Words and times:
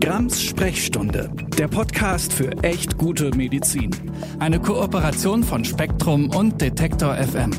Grams 0.00 0.40
Sprechstunde, 0.40 1.28
der 1.58 1.66
Podcast 1.66 2.32
für 2.32 2.52
echt 2.62 2.96
gute 2.96 3.34
Medizin. 3.36 3.90
Eine 4.38 4.60
Kooperation 4.60 5.42
von 5.42 5.64
Spektrum 5.64 6.30
und 6.30 6.60
Detektor 6.60 7.16
FM. 7.16 7.50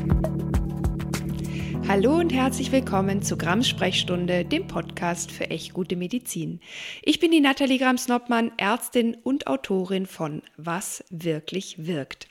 Hallo 1.86 2.14
und 2.14 2.32
herzlich 2.32 2.72
willkommen 2.72 3.20
zu 3.20 3.36
Grams 3.36 3.68
Sprechstunde, 3.68 4.46
dem 4.46 4.66
Podcast 4.66 5.30
für 5.30 5.50
echt 5.50 5.74
gute 5.74 5.96
Medizin. 5.96 6.60
Ich 7.02 7.20
bin 7.20 7.30
die 7.30 7.40
Nathalie 7.40 7.78
Grams-Noppmann, 7.78 8.52
Ärztin 8.56 9.18
und 9.22 9.46
Autorin 9.46 10.06
von 10.06 10.42
Was 10.56 11.04
wirklich 11.10 11.86
wirkt. 11.86 12.26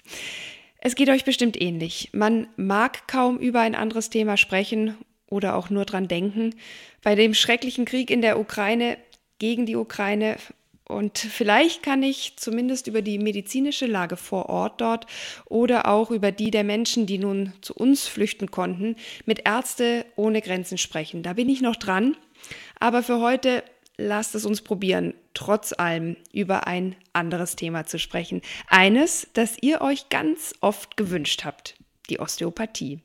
Es 0.79 0.95
geht 0.95 1.09
euch 1.09 1.23
bestimmt 1.23 1.61
ähnlich. 1.61 2.09
Man 2.13 2.47
mag 2.57 3.07
kaum 3.07 3.37
über 3.37 3.59
ein 3.59 3.75
anderes 3.75 4.09
Thema 4.09 4.37
sprechen 4.37 4.97
oder 5.27 5.55
auch 5.55 5.69
nur 5.69 5.85
dran 5.85 6.07
denken. 6.07 6.55
Bei 7.03 7.13
dem 7.13 7.35
schrecklichen 7.35 7.85
Krieg 7.85 8.09
in 8.09 8.21
der 8.21 8.39
Ukraine 8.39 8.97
gegen 9.39 9.65
die 9.65 9.75
Ukraine 9.75 10.37
und 10.89 11.19
vielleicht 11.19 11.83
kann 11.83 12.01
ich 12.01 12.33
zumindest 12.37 12.87
über 12.87 13.03
die 13.03 13.19
medizinische 13.19 13.85
Lage 13.85 14.17
vor 14.17 14.49
Ort 14.49 14.81
dort 14.81 15.05
oder 15.45 15.87
auch 15.87 16.09
über 16.09 16.31
die 16.31 16.49
der 16.49 16.63
Menschen, 16.63 17.05
die 17.05 17.19
nun 17.19 17.53
zu 17.61 17.75
uns 17.75 18.07
flüchten 18.07 18.49
konnten, 18.49 18.95
mit 19.25 19.47
Ärzte 19.47 20.03
ohne 20.15 20.41
Grenzen 20.41 20.79
sprechen. 20.79 21.21
Da 21.21 21.33
bin 21.33 21.47
ich 21.47 21.61
noch 21.61 21.75
dran. 21.75 22.17
Aber 22.79 23.03
für 23.03 23.21
heute 23.21 23.63
lasst 23.97 24.33
es 24.33 24.45
uns 24.45 24.63
probieren, 24.63 25.13
trotz 25.35 25.73
allem 25.73 26.15
über 26.33 26.65
ein 26.65 26.95
anderes 27.13 27.55
Thema 27.55 27.85
zu 27.85 27.99
sprechen. 27.99 28.41
Eines, 28.67 29.27
das 29.33 29.57
ihr 29.61 29.81
euch 29.81 30.09
ganz 30.09 30.55
oft 30.59 30.97
gewünscht 30.97 31.45
habt, 31.45 31.75
die 32.09 32.19
Osteopathie. 32.19 32.99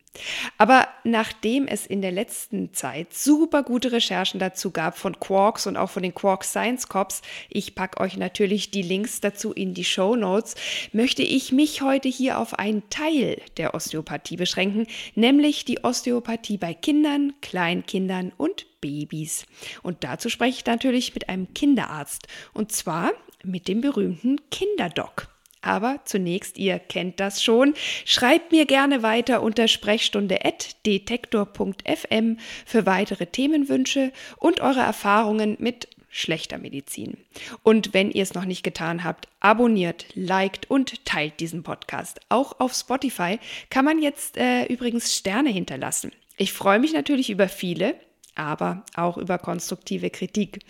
Aber 0.58 0.88
nachdem 1.02 1.66
es 1.66 1.86
in 1.86 2.00
der 2.00 2.12
letzten 2.12 2.72
Zeit 2.72 3.12
super 3.12 3.62
gute 3.62 3.92
Recherchen 3.92 4.38
dazu 4.38 4.70
gab 4.70 4.96
von 4.96 5.18
Quarks 5.18 5.66
und 5.66 5.76
auch 5.76 5.90
von 5.90 6.02
den 6.02 6.14
Quarks 6.14 6.50
Science 6.50 6.88
Cops, 6.88 7.22
ich 7.48 7.74
packe 7.74 8.00
euch 8.00 8.16
natürlich 8.16 8.70
die 8.70 8.82
Links 8.82 9.20
dazu 9.20 9.52
in 9.52 9.74
die 9.74 9.84
Show 9.84 10.14
Notes, 10.14 10.54
möchte 10.92 11.22
ich 11.22 11.52
mich 11.52 11.82
heute 11.82 12.08
hier 12.08 12.38
auf 12.38 12.58
einen 12.58 12.88
Teil 12.90 13.40
der 13.56 13.74
Osteopathie 13.74 14.36
beschränken, 14.36 14.86
nämlich 15.14 15.64
die 15.64 15.82
Osteopathie 15.82 16.58
bei 16.58 16.74
Kindern, 16.74 17.32
Kleinkindern 17.40 18.32
und 18.36 18.66
Babys. 18.80 19.46
Und 19.82 20.04
dazu 20.04 20.28
spreche 20.28 20.58
ich 20.58 20.66
natürlich 20.66 21.14
mit 21.14 21.28
einem 21.28 21.52
Kinderarzt 21.54 22.28
und 22.52 22.70
zwar 22.70 23.10
mit 23.42 23.66
dem 23.66 23.80
berühmten 23.80 24.38
Kinderdoc. 24.50 25.33
Aber 25.64 26.00
zunächst, 26.04 26.58
ihr 26.58 26.78
kennt 26.78 27.18
das 27.20 27.42
schon, 27.42 27.72
schreibt 28.04 28.52
mir 28.52 28.66
gerne 28.66 29.02
weiter 29.02 29.42
unter 29.42 29.66
sprechstunde.detektor.fm 29.66 32.36
für 32.66 32.84
weitere 32.84 33.24
Themenwünsche 33.24 34.12
und 34.36 34.60
eure 34.60 34.80
Erfahrungen 34.80 35.56
mit 35.58 35.88
schlechter 36.10 36.58
Medizin. 36.58 37.16
Und 37.62 37.94
wenn 37.94 38.10
ihr 38.10 38.22
es 38.22 38.34
noch 38.34 38.44
nicht 38.44 38.62
getan 38.62 39.04
habt, 39.04 39.26
abonniert, 39.40 40.04
liked 40.14 40.68
und 40.70 41.06
teilt 41.06 41.40
diesen 41.40 41.62
Podcast. 41.62 42.20
Auch 42.28 42.60
auf 42.60 42.74
Spotify 42.74 43.38
kann 43.70 43.86
man 43.86 44.02
jetzt 44.02 44.36
äh, 44.36 44.66
übrigens 44.66 45.16
Sterne 45.16 45.48
hinterlassen. 45.48 46.12
Ich 46.36 46.52
freue 46.52 46.78
mich 46.78 46.92
natürlich 46.92 47.30
über 47.30 47.48
viele, 47.48 47.94
aber 48.34 48.82
auch 48.94 49.16
über 49.16 49.38
konstruktive 49.38 50.10
Kritik. 50.10 50.60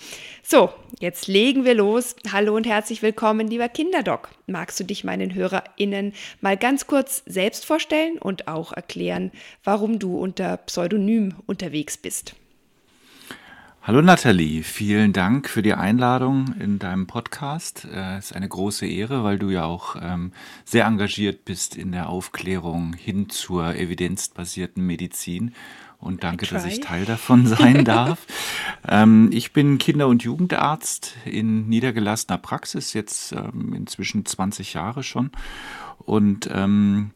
So, 0.43 0.71
jetzt 1.01 1.27
legen 1.27 1.65
wir 1.65 1.75
los. 1.75 2.17
Hallo 2.33 2.55
und 2.57 2.67
herzlich 2.67 3.03
willkommen, 3.03 3.49
lieber 3.49 3.69
Kinderdoc. 3.69 4.31
Magst 4.47 4.79
du 4.81 4.85
dich 4.85 5.05
meinen 5.05 5.35
HörerInnen 5.35 6.13
mal 6.41 6.57
ganz 6.57 6.87
kurz 6.87 7.23
selbst 7.27 7.65
vorstellen 7.65 8.19
und 8.19 8.49
auch 8.49 8.73
erklären, 8.73 9.33
warum 9.63 9.99
du 9.99 10.19
unter 10.19 10.57
Pseudonym 10.59 11.35
unterwegs 11.47 11.97
bist? 11.97 12.35
Hallo 13.87 14.01
Nathalie, 14.01 14.63
vielen 14.63 15.13
Dank 15.13 15.47
für 15.47 15.61
die 15.61 15.75
Einladung 15.75 16.55
in 16.59 16.79
deinem 16.79 17.07
Podcast. 17.07 17.85
Es 17.85 17.93
äh, 17.95 18.19
ist 18.19 18.35
eine 18.35 18.49
große 18.49 18.87
Ehre, 18.87 19.25
weil 19.25 19.39
du 19.39 19.51
ja 19.51 19.65
auch 19.65 19.97
ähm, 20.01 20.33
sehr 20.65 20.87
engagiert 20.87 21.45
bist 21.45 21.77
in 21.77 21.93
der 21.93 22.09
Aufklärung 22.09 22.95
hin 22.95 23.29
zur 23.29 23.75
evidenzbasierten 23.75 24.87
Medizin 24.87 25.53
und 26.05 26.23
danke, 26.23 26.47
dass 26.47 26.65
ich 26.65 26.81
Teil 26.81 27.05
davon 27.05 27.47
sein 27.49 27.85
darf. 27.85 28.27
ähm, 28.87 29.31
ich 29.33 29.53
bin 29.53 29.79
Kinder- 29.79 30.09
und 30.09 30.23
Jugendarzt 30.23 31.17
in 31.25 31.69
niedergelassener 31.69 32.39
Praxis, 32.39 32.93
jetzt 32.93 33.33
ähm, 33.33 33.73
inzwischen 33.75 34.25
20 34.25 34.75
Jahre 34.75 35.03
schon. 35.03 35.31
Und 35.99 36.49
ähm, 36.53 37.11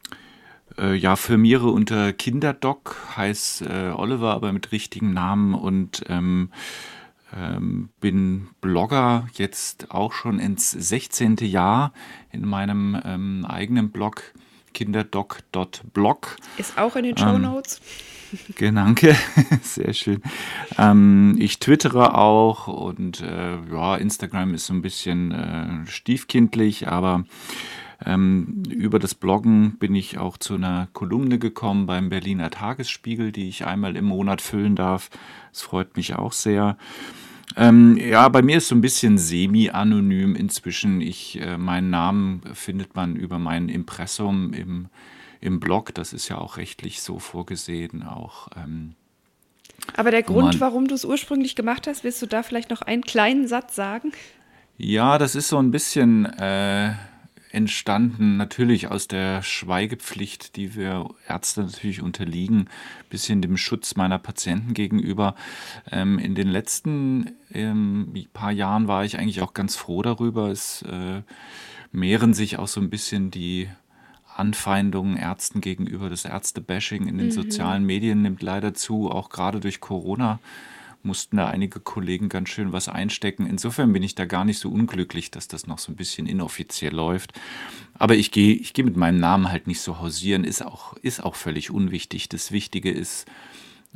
äh, 0.79 0.95
ja, 0.95 1.17
firmiere 1.17 1.69
unter 1.69 2.13
Kinderdoc, 2.13 2.97
heißt 3.17 3.63
äh, 3.63 3.93
Oliver, 3.95 4.35
aber 4.35 4.53
mit 4.53 4.73
richtigen 4.73 5.13
Namen 5.13 5.55
und 5.55 6.05
ähm, 6.09 6.51
ähm, 7.37 7.91
bin 8.01 8.49
Blogger 8.61 9.27
jetzt 9.35 9.91
auch 9.91 10.13
schon 10.13 10.39
ins 10.39 10.71
16. 10.71 11.37
Jahr 11.43 11.93
in 12.33 12.47
meinem 12.47 13.01
ähm, 13.05 13.45
eigenen 13.47 13.91
Blog 13.91 14.23
kinderdoc.blog. 14.73 16.37
Ist 16.57 16.79
auch 16.79 16.97
in 16.97 17.05
den 17.05 17.17
Show 17.17 17.39
Notes. 17.39 17.81
Danke, 18.59 19.17
sehr 19.63 19.93
schön. 19.95 20.23
Ähm, 20.77 21.37
ich 21.39 21.59
twittere 21.61 22.15
auch 22.15 22.69
und 22.69 23.21
äh, 23.21 23.57
ja, 23.73 23.97
Instagram 23.97 24.55
ist 24.55 24.67
so 24.67 24.75
ein 24.75 24.83
bisschen 24.83 25.33
äh, 25.33 25.87
stiefkindlich, 25.87 26.89
aber 26.89 27.25
ähm, 28.05 28.63
über 28.69 28.99
das 28.99 29.15
Bloggen 29.15 29.79
bin 29.79 29.95
ich 29.95 30.19
auch 30.19 30.37
zu 30.37 30.55
einer 30.55 30.89
Kolumne 30.93 31.39
gekommen 31.39 31.87
beim 31.87 32.11
Berliner 32.11 32.51
Tagesspiegel, 32.51 33.33
die 33.33 33.49
ich 33.49 33.67
einmal 33.67 33.97
im 33.97 34.05
Monat 34.05 34.41
füllen 34.41 34.77
darf. 34.77 35.11
Das 35.51 35.63
freut 35.63 35.97
mich 35.97 36.15
auch 36.15 36.33
sehr. 36.33 36.77
Ähm, 37.57 37.97
ja, 37.97 38.29
bei 38.29 38.43
mir 38.43 38.59
ist 38.59 38.69
so 38.69 38.75
ein 38.75 38.81
bisschen 38.81 39.19
semi-anonym 39.19 40.37
inzwischen. 40.37 41.01
Ich, 41.01 41.41
äh, 41.41 41.57
meinen 41.59 41.91
Namen 41.91 42.43
findet 42.53 42.95
man 42.95 43.17
über 43.17 43.39
mein 43.39 43.69
Impressum 43.69 44.53
im 44.53 44.89
im 45.41 45.61
Blog. 45.61 45.95
Das 45.95 46.13
ist 46.13 46.29
ja 46.29 46.39
auch 46.39 46.57
rechtlich 46.57 47.03
so 47.03 47.19
vorgesehen. 47.19 48.03
Auch, 48.03 48.49
ähm, 48.57 48.95
Aber 49.97 50.11
der 50.11 50.23
Grund, 50.23 50.61
warum 50.61 50.89
du 50.89 50.95
es 50.95 51.05
ursprünglich 51.05 51.57
gemacht 51.57 51.87
hast, 51.87 52.05
willst 52.05 52.21
du 52.23 52.27
da 52.27 52.43
vielleicht 52.43 52.71
noch 52.71 52.83
einen 52.83 53.03
kleinen 53.03 53.47
Satz 53.47 53.75
sagen? 53.75 54.13
Ja, 54.77 55.19
das 55.19 55.35
ist 55.35 55.49
so 55.49 55.59
ein 55.59 55.71
bisschen 55.71 56.25
äh, 56.25 56.93
entstanden, 57.51 58.37
natürlich 58.37 58.89
aus 58.89 59.09
der 59.09 59.43
Schweigepflicht, 59.43 60.57
die 60.57 60.75
wir 60.75 61.09
Ärzte 61.27 61.63
natürlich 61.63 62.03
unterliegen, 62.03 62.69
bisschen 63.11 63.43
dem 63.43 63.57
Schutz 63.57 63.97
meiner 63.97 64.19
Patienten 64.19 64.75
gegenüber. 64.75 65.35
Ähm, 65.91 66.19
in 66.19 66.35
den 66.35 66.49
letzten 66.49 67.33
ähm, 67.53 68.13
paar 68.33 68.53
Jahren 68.53 68.89
war 68.89 69.05
ich 69.05 69.19
eigentlich 69.19 69.43
auch 69.43 69.55
ganz 69.55 69.77
froh 69.77 70.03
darüber. 70.03 70.49
Es 70.51 70.83
äh, 70.83 71.23
mehren 71.93 72.35
sich 72.35 72.59
auch 72.59 72.69
so 72.69 72.81
ein 72.81 72.91
bisschen 72.91 73.31
die 73.31 73.69
Anfeindungen 74.35 75.17
Ärzten 75.17 75.61
gegenüber, 75.61 76.11
das 76.11 76.25
Ärztebashing 76.25 77.09
in 77.09 77.19
den 77.19 77.29
mhm. 77.29 77.33
sozialen 77.33 77.85
Medien 77.85 78.23
nimmt 78.23 78.43
leider 78.43 78.73
zu, 78.73 79.11
auch 79.11 79.31
gerade 79.31 79.59
durch 79.59 79.81
Corona 79.81 80.39
mussten 81.03 81.37
da 81.37 81.49
einige 81.49 81.81
Kollegen 81.81 82.29
ganz 82.29 82.49
schön 82.49 82.73
was 82.73 82.89
einstecken. 82.89 83.47
Insofern 83.47 83.93
bin 83.93 84.03
ich 84.03 84.15
da 84.15 84.25
gar 84.25 84.45
nicht 84.45 84.59
so 84.59 84.71
unglücklich, 84.71 85.31
dass 85.31 85.49
das 85.49 85.67
noch 85.67 85.79
so 85.79 85.93
ein 85.93 85.97
bisschen 85.97 86.27
inoffiziell 86.27 86.95
läuft. 86.95 87.33
Aber 87.95 88.15
ich 88.15 88.31
gehe 88.31 88.55
ich 88.55 88.73
gehe 88.75 88.85
mit 88.85 88.97
meinem 88.97 89.21
Namen 89.21 89.51
halt 89.51 89.67
nicht 89.67 89.81
so 89.81 89.99
hausieren, 89.99 90.45
ist 90.45 90.65
auch, 90.65 90.97
ist 90.99 91.23
auch 91.23 91.35
völlig 91.35 91.71
unwichtig. 91.71 92.29
Das 92.29 92.53
Wichtige 92.53 92.91
ist 92.91 93.27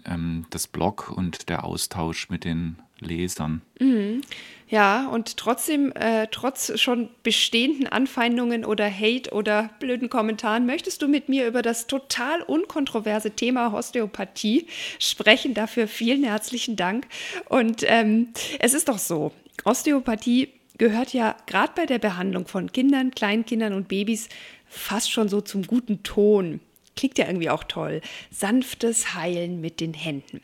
ähm, 0.05 0.47
das 0.51 0.67
Blog 0.67 1.11
und 1.11 1.49
der 1.49 1.65
Austausch 1.65 2.31
mit 2.31 2.45
den 2.45 2.77
Lesern. 3.03 3.63
Mhm. 3.81 4.23
Ja, 4.69 5.07
und 5.09 5.37
trotzdem, 5.37 5.93
äh, 5.93 6.29
trotz 6.31 6.81
schon 6.81 7.11
bestehenden 7.23 7.89
Anfeindungen 7.89 8.65
oder 8.65 8.91
Hate 8.91 9.31
oder 9.31 9.69
blöden 9.81 10.09
Kommentaren, 10.09 10.65
möchtest 10.65 11.03
du 11.03 11.09
mit 11.09 11.29
mir 11.29 11.47
über 11.47 11.61
das 11.61 11.87
total 11.87 12.41
unkontroverse 12.41 13.33
Thema 13.33 13.75
Osteopathie 13.75 14.67
sprechen. 14.99 15.53
Dafür 15.53 15.89
vielen 15.89 16.25
herzlichen 16.25 16.77
Dank. 16.77 17.07
Und 17.51 17.83
ähm, 17.87 18.29
es 18.61 18.73
ist 18.73 18.89
doch 18.89 18.97
so, 18.97 19.33
Osteopathie 19.65 20.49
gehört 20.79 21.13
ja 21.13 21.37
gerade 21.47 21.73
bei 21.77 21.85
der 21.85 21.99
Behandlung 21.99 22.47
von 22.47 22.73
Kindern, 22.73 23.11
Kleinkindern 23.11 23.75
und 23.75 23.89
Babys 23.89 24.31
fast 24.67 25.11
schon 25.13 25.29
so 25.29 25.43
zum 25.43 25.67
guten 25.67 26.03
Ton. 26.03 26.61
Klingt 26.95 27.17
ja 27.19 27.27
irgendwie 27.27 27.51
auch 27.51 27.65
toll. 27.65 28.01
Sanftes 28.31 29.15
Heilen 29.15 29.61
mit 29.61 29.81
den 29.81 29.95
Händen. 29.95 30.41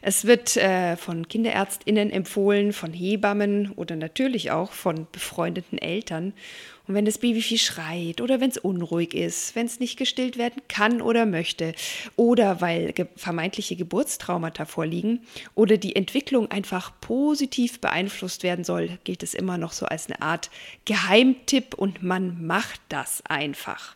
Es 0.00 0.24
wird 0.24 0.56
äh, 0.56 0.96
von 0.96 1.28
Kinderärztinnen 1.28 2.10
empfohlen, 2.10 2.72
von 2.72 2.92
Hebammen 2.92 3.72
oder 3.76 3.94
natürlich 3.96 4.50
auch 4.50 4.72
von 4.72 5.06
befreundeten 5.12 5.78
Eltern. 5.78 6.32
Und 6.88 6.94
wenn 6.94 7.04
das 7.04 7.18
Baby 7.18 7.42
viel 7.42 7.58
schreit 7.58 8.20
oder 8.20 8.40
wenn 8.40 8.50
es 8.50 8.58
unruhig 8.58 9.14
ist, 9.14 9.54
wenn 9.54 9.66
es 9.66 9.78
nicht 9.78 9.96
gestillt 9.96 10.36
werden 10.36 10.60
kann 10.68 11.00
oder 11.00 11.26
möchte 11.26 11.74
oder 12.16 12.60
weil 12.60 12.92
ge 12.92 13.06
vermeintliche 13.14 13.76
Geburtstraumata 13.76 14.64
vorliegen 14.64 15.20
oder 15.54 15.76
die 15.76 15.94
Entwicklung 15.94 16.50
einfach 16.50 16.92
positiv 17.00 17.80
beeinflusst 17.80 18.42
werden 18.42 18.64
soll, 18.64 18.98
gilt 19.04 19.22
es 19.22 19.34
immer 19.34 19.58
noch 19.58 19.72
so 19.72 19.86
als 19.86 20.06
eine 20.06 20.20
Art 20.22 20.50
Geheimtipp 20.84 21.74
und 21.74 22.02
man 22.02 22.44
macht 22.44 22.80
das 22.88 23.22
einfach. 23.26 23.94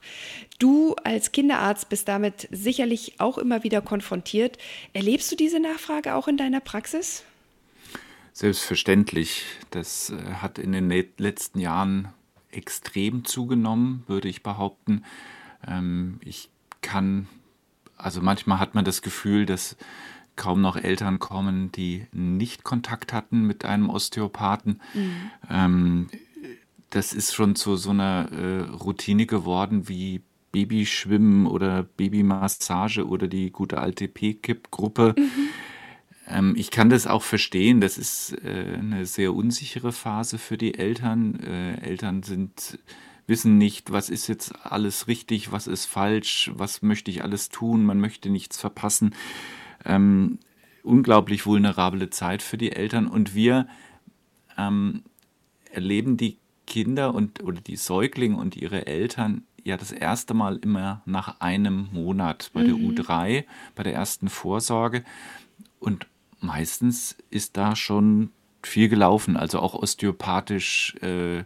Du 0.61 0.94
als 1.03 1.33
Kinderarzt 1.33 1.88
bist 1.88 2.06
damit 2.06 2.49
sicherlich 2.53 3.15
auch 3.19 3.37
immer 3.37 3.65
wieder 3.65 3.81
konfrontiert. 3.81 4.59
Erlebst 4.93 5.31
du 5.33 5.37
diese 5.37 5.59
Nachfrage 5.59 6.15
auch 6.15 6.29
in 6.29 6.37
deiner 6.37 6.61
Praxis? 6.61 7.25
Selbstverständlich. 8.33 9.44
Das 9.71 10.11
äh, 10.11 10.35
hat 10.35 10.59
in 10.59 10.73
den 10.73 10.91
letzten 11.17 11.59
Jahren 11.59 12.12
extrem 12.56 13.25
zugenommen, 13.25 14.05
würde 14.06 14.29
ich 14.29 14.43
behaupten. 14.43 15.05
Ähm, 15.67 16.19
ich 16.25 16.50
kann, 16.81 17.29
also 17.97 18.20
manchmal 18.20 18.58
hat 18.58 18.75
man 18.75 18.85
das 18.85 19.03
Gefühl, 19.03 19.47
dass 19.47 19.76
kaum 20.37 20.61
noch 20.61 20.76
Eltern 20.76 21.19
kommen, 21.19 21.73
die 21.73 22.06
nicht 22.12 22.62
Kontakt 22.62 23.12
hatten 23.12 23.43
mit 23.47 23.64
einem 23.64 23.88
Osteopathen. 23.91 24.81
Mhm. 24.94 25.31
Ähm, 25.50 26.06
das 26.91 27.12
ist 27.12 27.35
schon 27.35 27.56
zu 27.56 27.76
so 27.76 27.91
einer 27.91 28.31
äh, 28.32 28.61
Routine 28.70 29.26
geworden 29.26 29.88
wie 29.88 30.23
Babyschwimmen 30.52 31.47
oder 31.47 31.82
Babymassage 31.82 33.06
oder 33.06 33.29
die 33.29 33.50
gute 33.50 33.79
alte 33.79 34.09
P-Kip-Gruppe. 34.09 35.14
Mhm. 35.19 35.49
Ähm, 36.28 36.55
ich 36.56 36.70
kann 36.70 36.90
das 36.90 37.06
auch 37.06 37.23
verstehen. 37.23 37.81
Das 37.81 37.99
ist 37.99 38.32
äh, 38.44 38.76
eine 38.78 39.06
sehr 39.06 39.34
unsichere 39.34 39.93
Phase 39.93 40.38
für 40.38 40.58
die 40.58 40.78
Eltern. 40.78 41.40
Äh, 41.40 41.81
Eltern 41.81 42.23
sind 42.23 42.78
wissen 43.26 43.58
nicht, 43.58 43.90
was 43.90 44.08
ist 44.08 44.28
jetzt 44.28 44.55
alles 44.64 45.08
richtig, 45.08 45.50
was 45.52 45.67
ist 45.67 45.87
falsch, 45.87 46.50
was 46.55 46.82
möchte 46.82 47.11
ich 47.11 47.23
alles 47.23 47.49
tun, 47.49 47.84
man 47.84 48.00
möchte 48.00 48.31
nichts 48.31 48.58
verpassen. 48.58 49.14
Ähm, 49.84 50.38
unglaublich 50.82 51.46
vulnerable 51.46 52.11
Zeit 52.11 52.43
für 52.43 52.56
die 52.56 52.73
Eltern 52.73 53.08
und 53.08 53.34
wir 53.34 53.67
ähm, 54.56 55.02
erleben 55.73 56.17
die 56.17 56.38
Kinder 56.67 57.14
und 57.14 57.43
oder 57.43 57.61
die 57.61 57.76
Säuglinge 57.76 58.37
und 58.37 58.56
ihre 58.56 58.87
Eltern 58.87 59.44
ja 59.64 59.76
das 59.76 59.93
erste 59.93 60.34
Mal 60.34 60.56
immer 60.58 61.02
nach 61.05 61.40
einem 61.40 61.88
Monat 61.93 62.50
bei 62.52 62.62
mhm. 62.62 62.94
der 62.94 63.05
U3, 63.06 63.44
bei 63.75 63.82
der 63.82 63.94
ersten 63.94 64.28
Vorsorge. 64.28 65.05
Und 65.81 66.06
meistens 66.56 67.17
ist 67.29 67.58
da 67.58 67.76
schon 67.76 68.31
viel 68.62 68.88
gelaufen, 68.88 69.37
also 69.37 69.61
auch 69.61 69.75
osteopathisch 69.75 70.97
äh, 71.03 71.41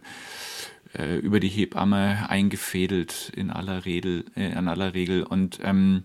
äh, 0.97 1.17
über 1.19 1.41
die 1.41 1.49
Hebamme 1.49 2.29
eingefädelt 2.29 3.33
in 3.35 3.51
aller 3.51 3.83
Regel, 3.83 4.23
äh, 4.37 4.53
in 4.53 4.69
aller 4.69 4.93
Regel. 4.93 5.23
Und 5.23 5.59
ähm, 5.63 6.03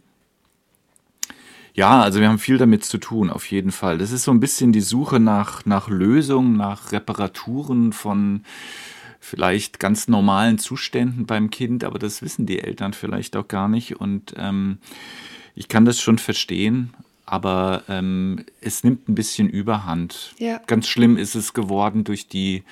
ja, 1.73 2.01
also 2.03 2.19
wir 2.19 2.29
haben 2.29 2.41
viel 2.41 2.59
damit 2.59 2.85
zu 2.85 2.99
tun, 2.99 3.31
auf 3.31 3.49
jeden 3.49 3.71
Fall. 3.71 3.97
Das 3.99 4.11
ist 4.11 4.25
so 4.25 4.33
ein 4.33 4.41
bisschen 4.41 4.73
die 4.73 4.81
Suche 4.81 5.21
nach, 5.21 5.65
nach 5.65 5.89
Lösungen, 5.89 6.57
nach 6.57 6.91
Reparaturen 6.91 7.93
von 7.93 8.43
vielleicht 9.21 9.79
ganz 9.79 10.09
normalen 10.09 10.59
Zuständen 10.59 11.27
beim 11.27 11.51
Kind, 11.51 11.85
aber 11.85 12.01
das 12.01 12.23
wissen 12.23 12.45
die 12.45 12.59
Eltern 12.59 12.93
vielleicht 12.93 13.37
auch 13.37 13.47
gar 13.47 13.69
nicht. 13.69 14.01
Und 14.01 14.35
ähm, 14.37 14.79
ich 15.55 15.69
kann 15.69 15.85
das 15.85 16.01
schon 16.01 16.19
verstehen, 16.19 16.93
aber 17.27 17.83
ähm, 17.89 18.45
es 18.61 18.85
nimmt 18.85 19.09
ein 19.09 19.17
bisschen 19.17 19.51
Überhand. 19.51 20.35
Ja. 20.39 20.61
Ganz 20.67 20.87
schlimm 20.87 21.17
ist 21.19 21.35
es 21.35 21.53
geworden 21.53 22.05
durch 22.05 22.29
die 22.29 22.63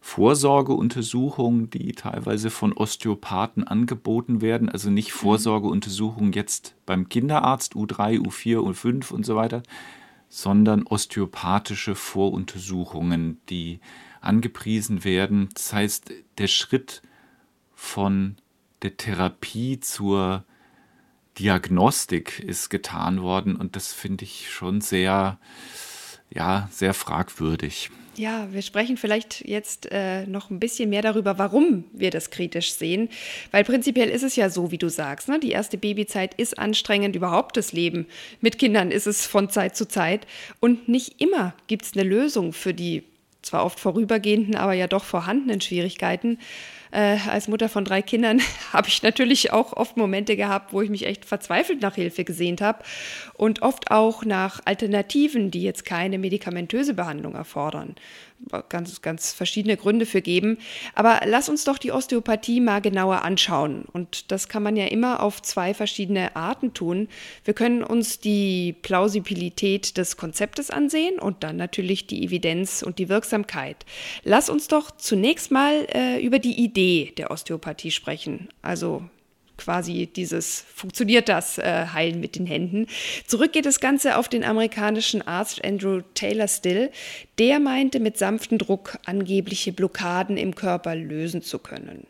Vorsorgeuntersuchungen, 0.00 1.70
die 1.70 1.92
teilweise 1.92 2.50
von 2.50 2.72
Osteopathen 2.72 3.64
angeboten 3.64 4.40
werden. 4.40 4.68
Also 4.68 4.90
nicht 4.90 5.14
mhm. 5.14 5.18
Vorsorgeuntersuchungen 5.18 6.32
jetzt 6.32 6.74
beim 6.86 7.08
Kinderarzt 7.08 7.74
U3, 7.74 8.18
U4, 8.18 8.58
U5 8.58 9.12
und 9.12 9.24
so 9.24 9.36
weiter, 9.36 9.62
sondern 10.28 10.84
osteopathische 10.84 11.94
Voruntersuchungen, 11.94 13.40
die 13.48 13.78
angepriesen 14.20 15.04
werden. 15.04 15.50
Das 15.54 15.72
heißt, 15.72 16.12
der 16.38 16.48
Schritt 16.48 17.02
von 17.74 18.36
der 18.82 18.96
Therapie 18.96 19.78
zur 19.78 20.44
Diagnostik 21.38 22.40
ist 22.40 22.68
getan 22.68 23.22
worden 23.22 23.56
und 23.56 23.76
das 23.76 23.92
finde 23.92 24.24
ich 24.24 24.50
schon 24.50 24.80
sehr, 24.80 25.38
ja, 26.30 26.68
sehr 26.72 26.94
fragwürdig. 26.94 27.90
Ja, 28.16 28.48
wir 28.52 28.62
sprechen 28.62 28.96
vielleicht 28.96 29.46
jetzt 29.46 29.92
äh, 29.92 30.26
noch 30.26 30.50
ein 30.50 30.58
bisschen 30.58 30.90
mehr 30.90 31.02
darüber, 31.02 31.38
warum 31.38 31.84
wir 31.92 32.10
das 32.10 32.30
kritisch 32.30 32.72
sehen. 32.72 33.10
Weil 33.52 33.62
prinzipiell 33.62 34.08
ist 34.08 34.24
es 34.24 34.34
ja 34.34 34.50
so, 34.50 34.72
wie 34.72 34.78
du 34.78 34.90
sagst, 34.90 35.28
ne? 35.28 35.38
die 35.38 35.52
erste 35.52 35.78
Babyzeit 35.78 36.34
ist 36.34 36.58
anstrengend, 36.58 37.14
überhaupt 37.14 37.56
das 37.56 37.72
Leben 37.72 38.06
mit 38.40 38.58
Kindern 38.58 38.90
ist 38.90 39.06
es 39.06 39.24
von 39.24 39.50
Zeit 39.50 39.76
zu 39.76 39.86
Zeit. 39.86 40.26
Und 40.58 40.88
nicht 40.88 41.20
immer 41.20 41.54
gibt 41.68 41.84
es 41.84 41.92
eine 41.92 42.02
Lösung 42.02 42.52
für 42.52 42.74
die 42.74 43.04
zwar 43.42 43.64
oft 43.64 43.78
vorübergehenden, 43.78 44.56
aber 44.56 44.72
ja 44.72 44.88
doch 44.88 45.04
vorhandenen 45.04 45.60
Schwierigkeiten 45.60 46.38
äh, 46.90 47.16
als 47.28 47.48
Mutter 47.48 47.68
von 47.68 47.84
drei 47.84 48.02
Kindern 48.02 48.40
habe 48.72 48.88
ich 48.88 49.02
natürlich 49.02 49.52
auch 49.52 49.72
oft 49.72 49.96
Momente 49.96 50.36
gehabt, 50.36 50.72
wo 50.72 50.80
ich 50.82 50.90
mich 50.90 51.06
echt 51.06 51.24
verzweifelt 51.24 51.82
nach 51.82 51.94
Hilfe 51.94 52.24
gesehnt 52.24 52.60
habe 52.60 52.82
und 53.34 53.62
oft 53.62 53.90
auch 53.90 54.24
nach 54.24 54.60
Alternativen, 54.64 55.50
die 55.50 55.62
jetzt 55.62 55.84
keine 55.84 56.18
medikamentöse 56.18 56.94
Behandlung 56.94 57.34
erfordern 57.34 57.94
ganz, 58.68 59.02
ganz 59.02 59.32
verschiedene 59.32 59.76
Gründe 59.76 60.06
für 60.06 60.22
geben. 60.22 60.58
Aber 60.94 61.20
lass 61.26 61.48
uns 61.48 61.64
doch 61.64 61.78
die 61.78 61.92
Osteopathie 61.92 62.60
mal 62.60 62.80
genauer 62.80 63.22
anschauen. 63.22 63.84
Und 63.92 64.30
das 64.32 64.48
kann 64.48 64.62
man 64.62 64.76
ja 64.76 64.86
immer 64.86 65.22
auf 65.22 65.42
zwei 65.42 65.74
verschiedene 65.74 66.34
Arten 66.36 66.74
tun. 66.74 67.08
Wir 67.44 67.54
können 67.54 67.82
uns 67.82 68.20
die 68.20 68.74
Plausibilität 68.82 69.96
des 69.96 70.16
Konzeptes 70.16 70.70
ansehen 70.70 71.18
und 71.18 71.44
dann 71.44 71.56
natürlich 71.56 72.06
die 72.06 72.24
Evidenz 72.24 72.82
und 72.82 72.98
die 72.98 73.08
Wirksamkeit. 73.08 73.84
Lass 74.24 74.48
uns 74.48 74.68
doch 74.68 74.90
zunächst 74.90 75.50
mal 75.50 75.86
äh, 75.94 76.24
über 76.24 76.38
die 76.38 76.62
Idee 76.62 77.12
der 77.16 77.30
Osteopathie 77.30 77.90
sprechen. 77.90 78.48
Also 78.62 79.02
quasi 79.58 80.06
dieses, 80.06 80.64
funktioniert 80.74 81.28
das 81.28 81.58
äh, 81.58 81.86
Heilen 81.92 82.20
mit 82.20 82.36
den 82.36 82.46
Händen. 82.46 82.86
Zurück 83.26 83.52
geht 83.52 83.66
das 83.66 83.80
Ganze 83.80 84.16
auf 84.16 84.28
den 84.28 84.44
amerikanischen 84.44 85.26
Arzt 85.26 85.62
Andrew 85.64 86.00
Taylor 86.14 86.48
Still. 86.48 86.90
Der 87.38 87.60
meinte, 87.60 88.00
mit 88.00 88.16
sanftem 88.16 88.58
Druck 88.58 88.98
angebliche 89.04 89.72
Blockaden 89.72 90.36
im 90.36 90.54
Körper 90.54 90.94
lösen 90.94 91.42
zu 91.42 91.58
können. 91.58 92.06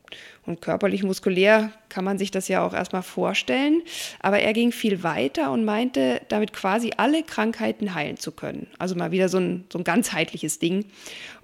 Und 0.47 0.63
körperlich-muskulär 0.63 1.73
kann 1.91 2.05
man 2.05 2.17
sich 2.17 2.31
das 2.31 2.49
ja 2.49 2.65
auch 2.65 2.73
erstmal 2.73 3.03
vorstellen. 3.03 3.83
Aber 4.21 4.39
er 4.39 4.55
ging 4.55 4.73
viel 4.73 5.03
weiter 5.03 5.51
und 5.51 5.65
meinte, 5.65 6.23
damit 6.29 6.55
quasi 6.55 6.93
alle 6.97 7.23
Krankheiten 7.23 7.95
heilen 7.95 8.17
zu 8.17 8.33
können. 8.33 8.67
Also 8.79 8.95
mal 8.95 9.11
wieder 9.11 9.29
so 9.29 9.39
ein, 9.39 9.65
so 9.71 9.79
ein 9.79 9.85
ganzheitliches 9.85 10.59
Ding. 10.59 10.87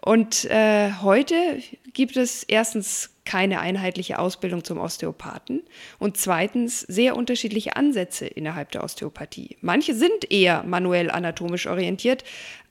Und 0.00 0.46
äh, 0.46 0.92
heute 1.02 1.34
gibt 1.92 2.16
es 2.16 2.44
erstens 2.44 3.10
keine 3.24 3.60
einheitliche 3.60 4.18
Ausbildung 4.18 4.64
zum 4.64 4.78
Osteopathen 4.78 5.62
und 5.98 6.16
zweitens 6.16 6.80
sehr 6.80 7.16
unterschiedliche 7.16 7.76
Ansätze 7.76 8.26
innerhalb 8.26 8.70
der 8.72 8.84
Osteopathie. 8.84 9.56
Manche 9.60 9.94
sind 9.94 10.30
eher 10.30 10.62
manuell 10.64 11.10
anatomisch 11.10 11.66
orientiert, 11.66 12.24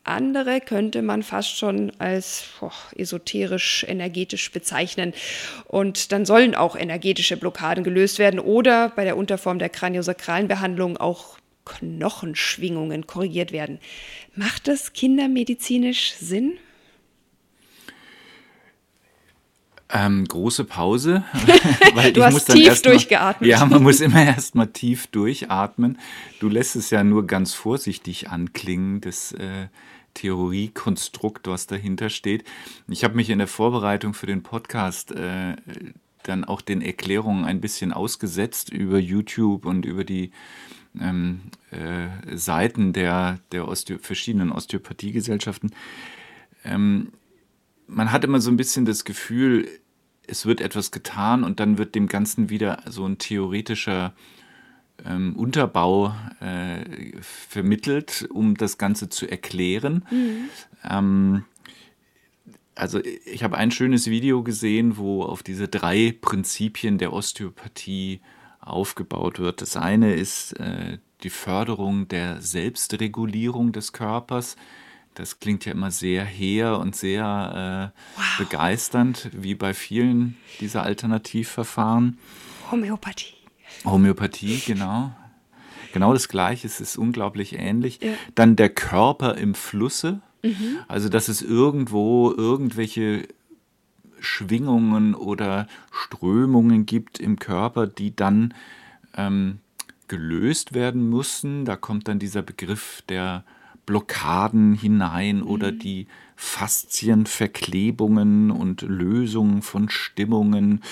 andere 0.05 0.59
könnte 0.59 1.01
man 1.01 1.23
fast 1.23 1.57
schon 1.57 1.91
als 1.97 2.43
boah, 2.59 2.73
esoterisch, 2.97 3.85
energetisch 3.87 4.51
bezeichnen. 4.51 5.13
Und 5.65 6.11
dann 6.11 6.25
sollen 6.25 6.55
auch 6.55 6.75
energetische 6.75 7.37
Blockaden 7.37 7.85
gelöst 7.85 8.19
werden 8.19 8.39
oder 8.39 8.89
bei 8.89 9.05
der 9.05 9.15
Unterform 9.15 9.59
der 9.59 9.69
kraniosakralen 9.69 10.49
Behandlung 10.49 10.97
auch 10.97 11.37
Knochenschwingungen 11.63 13.07
korrigiert 13.07 13.53
werden. 13.53 13.79
Macht 14.35 14.67
das 14.67 14.91
kindermedizinisch 14.91 16.13
Sinn? 16.13 16.57
Ähm, 19.95 20.25
große 20.25 20.63
Pause, 20.63 21.23
weil 21.93 22.11
du 22.13 22.21
ich 22.21 22.25
hast 22.25 22.33
muss 22.33 22.45
dann 22.45 22.57
tief 22.57 22.81
durchgeatmet. 22.81 23.41
Mal, 23.41 23.47
ja, 23.47 23.65
man 23.65 23.83
muss 23.83 24.01
immer 24.01 24.23
erst 24.25 24.55
mal 24.55 24.65
tief 24.65 25.05
durchatmen. 25.07 25.99
Du 26.39 26.49
lässt 26.49 26.75
es 26.75 26.89
ja 26.89 27.03
nur 27.03 27.27
ganz 27.27 27.53
vorsichtig 27.53 28.29
anklingen, 28.29 29.01
das 29.01 29.33
äh, 29.33 29.67
Theoriekonstrukt, 30.15 31.47
was 31.47 31.67
dahinter 31.67 32.09
steht. 32.09 32.43
Ich 32.87 33.03
habe 33.03 33.15
mich 33.15 33.29
in 33.29 33.37
der 33.37 33.47
Vorbereitung 33.47 34.15
für 34.15 34.25
den 34.25 34.41
Podcast 34.41 35.11
äh, 35.11 35.55
dann 36.23 36.43
auch 36.43 36.61
den 36.61 36.81
Erklärungen 36.81 37.45
ein 37.45 37.61
bisschen 37.61 37.93
ausgesetzt 37.93 38.71
über 38.71 38.97
YouTube 38.97 39.65
und 39.65 39.85
über 39.85 40.03
die 40.03 40.31
ähm, 40.99 41.41
äh, 41.69 42.35
Seiten 42.35 42.93
der, 42.93 43.39
der 43.51 43.67
Osteo 43.67 43.99
verschiedenen 43.99 44.51
Osteopathiegesellschaften. 44.51 45.71
Ähm, 46.65 47.11
man 47.87 48.11
hat 48.11 48.23
immer 48.23 48.39
so 48.39 48.49
ein 48.49 48.57
bisschen 48.57 48.85
das 48.85 49.03
Gefühl, 49.03 49.67
es 50.27 50.45
wird 50.45 50.61
etwas 50.61 50.91
getan 50.91 51.43
und 51.43 51.59
dann 51.59 51.77
wird 51.77 51.95
dem 51.95 52.07
Ganzen 52.07 52.49
wieder 52.49 52.81
so 52.87 53.05
ein 53.05 53.17
theoretischer 53.17 54.13
ähm, 55.05 55.35
Unterbau 55.35 56.13
äh, 56.39 57.21
vermittelt, 57.21 58.27
um 58.31 58.55
das 58.55 58.77
Ganze 58.77 59.09
zu 59.09 59.27
erklären. 59.27 60.05
Mhm. 60.09 60.49
Ähm, 60.89 61.45
also 62.75 62.99
ich 63.25 63.43
habe 63.43 63.57
ein 63.57 63.71
schönes 63.71 64.07
Video 64.07 64.43
gesehen, 64.43 64.97
wo 64.97 65.23
auf 65.23 65.43
diese 65.43 65.67
drei 65.67 66.15
Prinzipien 66.19 66.97
der 66.97 67.13
Osteopathie 67.13 68.21
aufgebaut 68.59 69.39
wird. 69.39 69.61
Das 69.61 69.77
eine 69.77 70.13
ist 70.13 70.53
äh, 70.53 70.97
die 71.21 71.29
Förderung 71.29 72.07
der 72.07 72.41
Selbstregulierung 72.41 73.71
des 73.71 73.93
Körpers. 73.93 74.55
Das 75.15 75.39
klingt 75.39 75.65
ja 75.65 75.71
immer 75.73 75.91
sehr 75.91 76.25
hehr 76.25 76.79
und 76.79 76.95
sehr 76.95 77.91
äh, 77.93 78.17
wow. 78.17 78.37
begeisternd, 78.39 79.29
wie 79.33 79.55
bei 79.55 79.73
vielen 79.73 80.37
dieser 80.59 80.83
Alternativverfahren. 80.83 82.17
Homöopathie. 82.71 83.35
Homöopathie, 83.85 84.61
genau. 84.65 85.13
Genau 85.93 86.13
das 86.13 86.27
Gleiche, 86.27 86.65
es 86.65 86.81
ist 86.81 86.97
unglaublich 86.97 87.53
ähnlich. 87.53 87.99
Ja. 88.01 88.13
Dann 88.33 88.55
der 88.55 88.69
Körper 88.69 89.35
im 89.35 89.53
Flusse. 89.53 90.21
Mhm. 90.41 90.79
Also 90.87 91.07
dass 91.09 91.27
es 91.27 91.41
irgendwo 91.41 92.31
irgendwelche 92.31 93.27
Schwingungen 94.19 95.13
oder 95.13 95.67
Strömungen 95.91 96.85
gibt 96.85 97.19
im 97.19 97.37
Körper, 97.37 97.87
die 97.87 98.15
dann 98.15 98.53
ähm, 99.15 99.59
gelöst 100.07 100.73
werden 100.73 101.09
müssen. 101.09 101.65
Da 101.65 101.75
kommt 101.75 102.07
dann 102.07 102.19
dieser 102.19 102.41
Begriff 102.41 103.03
der 103.07 103.43
Blockaden 103.85 104.75
hinein 104.75 105.37
mhm. 105.37 105.47
oder 105.47 105.71
die 105.71 106.07
Faszienverklebungen 106.35 108.51
und 108.51 108.81
Lösungen 108.81 109.61
von 109.61 109.89
Stimmungen. 109.89 110.83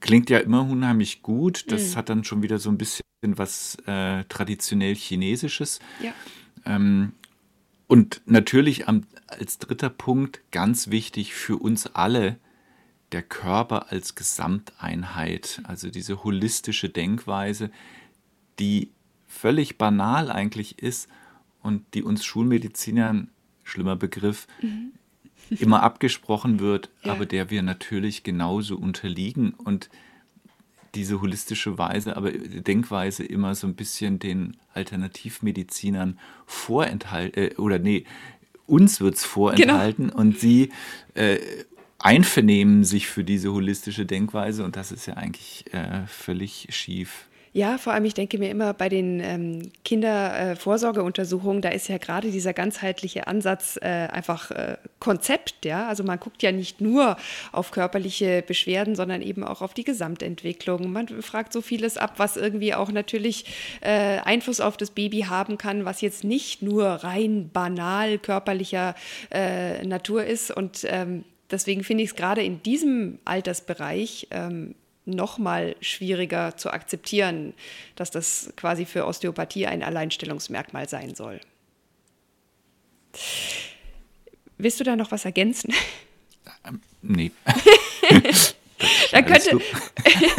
Klingt 0.00 0.30
ja 0.30 0.38
immer 0.38 0.68
unheimlich 0.68 1.22
gut. 1.22 1.70
Das 1.70 1.92
mhm. 1.92 1.96
hat 1.96 2.08
dann 2.08 2.24
schon 2.24 2.42
wieder 2.42 2.58
so 2.58 2.70
ein 2.70 2.78
bisschen 2.78 3.02
was 3.22 3.76
äh, 3.86 4.24
traditionell 4.24 4.94
Chinesisches. 4.94 5.80
Ja. 6.02 6.12
Ähm, 6.64 7.12
und 7.86 8.22
natürlich 8.26 8.88
am, 8.88 9.04
als 9.26 9.58
dritter 9.58 9.90
Punkt, 9.90 10.40
ganz 10.50 10.90
wichtig 10.90 11.34
für 11.34 11.56
uns 11.56 11.86
alle, 11.86 12.38
der 13.12 13.22
Körper 13.22 13.92
als 13.92 14.16
Gesamteinheit, 14.16 15.60
also 15.64 15.90
diese 15.90 16.24
holistische 16.24 16.88
Denkweise, 16.88 17.70
die 18.58 18.90
völlig 19.28 19.78
banal 19.78 20.30
eigentlich 20.30 20.82
ist 20.82 21.08
und 21.66 21.82
die 21.94 22.02
uns 22.02 22.24
Schulmedizinern, 22.24 23.28
schlimmer 23.64 23.96
Begriff, 23.96 24.46
mhm. 24.62 24.92
immer 25.50 25.82
abgesprochen 25.82 26.60
wird, 26.60 26.90
ja. 27.02 27.12
aber 27.12 27.26
der 27.26 27.50
wir 27.50 27.62
natürlich 27.62 28.22
genauso 28.22 28.76
unterliegen 28.76 29.52
und 29.52 29.90
diese 30.94 31.20
holistische 31.20 31.76
Weise, 31.76 32.16
aber 32.16 32.32
Denkweise 32.32 33.22
immer 33.22 33.54
so 33.54 33.66
ein 33.66 33.74
bisschen 33.74 34.18
den 34.18 34.56
Alternativmedizinern 34.72 36.18
vorenthalten, 36.46 37.42
äh, 37.42 37.54
oder 37.56 37.78
nee, 37.78 38.04
uns 38.66 39.00
wird 39.00 39.16
es 39.16 39.24
vorenthalten 39.24 40.08
genau. 40.08 40.18
und 40.18 40.38
sie 40.38 40.70
äh, 41.14 41.38
einvernehmen 41.98 42.84
sich 42.84 43.06
für 43.06 43.24
diese 43.24 43.52
holistische 43.52 44.06
Denkweise 44.06 44.64
und 44.64 44.76
das 44.76 44.92
ist 44.92 45.06
ja 45.06 45.14
eigentlich 45.14 45.64
äh, 45.72 46.06
völlig 46.06 46.68
schief. 46.70 47.26
Ja, 47.56 47.78
vor 47.78 47.94
allem, 47.94 48.04
ich 48.04 48.12
denke 48.12 48.36
mir 48.36 48.50
immer 48.50 48.74
bei 48.74 48.90
den 48.90 49.18
ähm, 49.18 49.72
Kindervorsorgeuntersuchungen, 49.82 51.62
da 51.62 51.70
ist 51.70 51.88
ja 51.88 51.96
gerade 51.96 52.30
dieser 52.30 52.52
ganzheitliche 52.52 53.28
Ansatz 53.28 53.78
äh, 53.80 53.86
einfach 53.86 54.50
äh, 54.50 54.76
Konzept, 55.00 55.64
ja. 55.64 55.88
Also 55.88 56.04
man 56.04 56.20
guckt 56.20 56.42
ja 56.42 56.52
nicht 56.52 56.82
nur 56.82 57.16
auf 57.52 57.70
körperliche 57.70 58.44
Beschwerden, 58.46 58.94
sondern 58.94 59.22
eben 59.22 59.42
auch 59.42 59.62
auf 59.62 59.72
die 59.72 59.84
Gesamtentwicklung. 59.84 60.92
Man 60.92 61.08
fragt 61.22 61.54
so 61.54 61.62
vieles 61.62 61.96
ab, 61.96 62.18
was 62.18 62.36
irgendwie 62.36 62.74
auch 62.74 62.92
natürlich 62.92 63.46
äh, 63.80 64.18
Einfluss 64.18 64.60
auf 64.60 64.76
das 64.76 64.90
Baby 64.90 65.20
haben 65.20 65.56
kann, 65.56 65.86
was 65.86 66.02
jetzt 66.02 66.24
nicht 66.24 66.60
nur 66.60 66.84
rein 66.86 67.48
banal 67.54 68.18
körperlicher 68.18 68.94
äh, 69.30 69.82
Natur 69.86 70.26
ist. 70.26 70.50
Und 70.50 70.86
ähm, 70.90 71.24
deswegen 71.50 71.84
finde 71.84 72.04
ich 72.04 72.10
es 72.10 72.16
gerade 72.16 72.42
in 72.42 72.62
diesem 72.62 73.18
Altersbereich 73.24 74.28
ähm, 74.30 74.74
noch 75.06 75.38
mal 75.38 75.76
schwieriger 75.80 76.56
zu 76.56 76.70
akzeptieren, 76.70 77.54
dass 77.94 78.10
das 78.10 78.52
quasi 78.56 78.84
für 78.84 79.06
Osteopathie 79.06 79.66
ein 79.66 79.82
Alleinstellungsmerkmal 79.82 80.88
sein 80.88 81.14
soll. 81.14 81.40
Willst 84.58 84.80
du 84.80 84.84
da 84.84 84.96
noch 84.96 85.12
was 85.12 85.24
ergänzen? 85.24 85.72
Ähm, 86.66 86.80
nee. 87.02 87.30
da 89.12 89.22
könnte, 89.22 89.60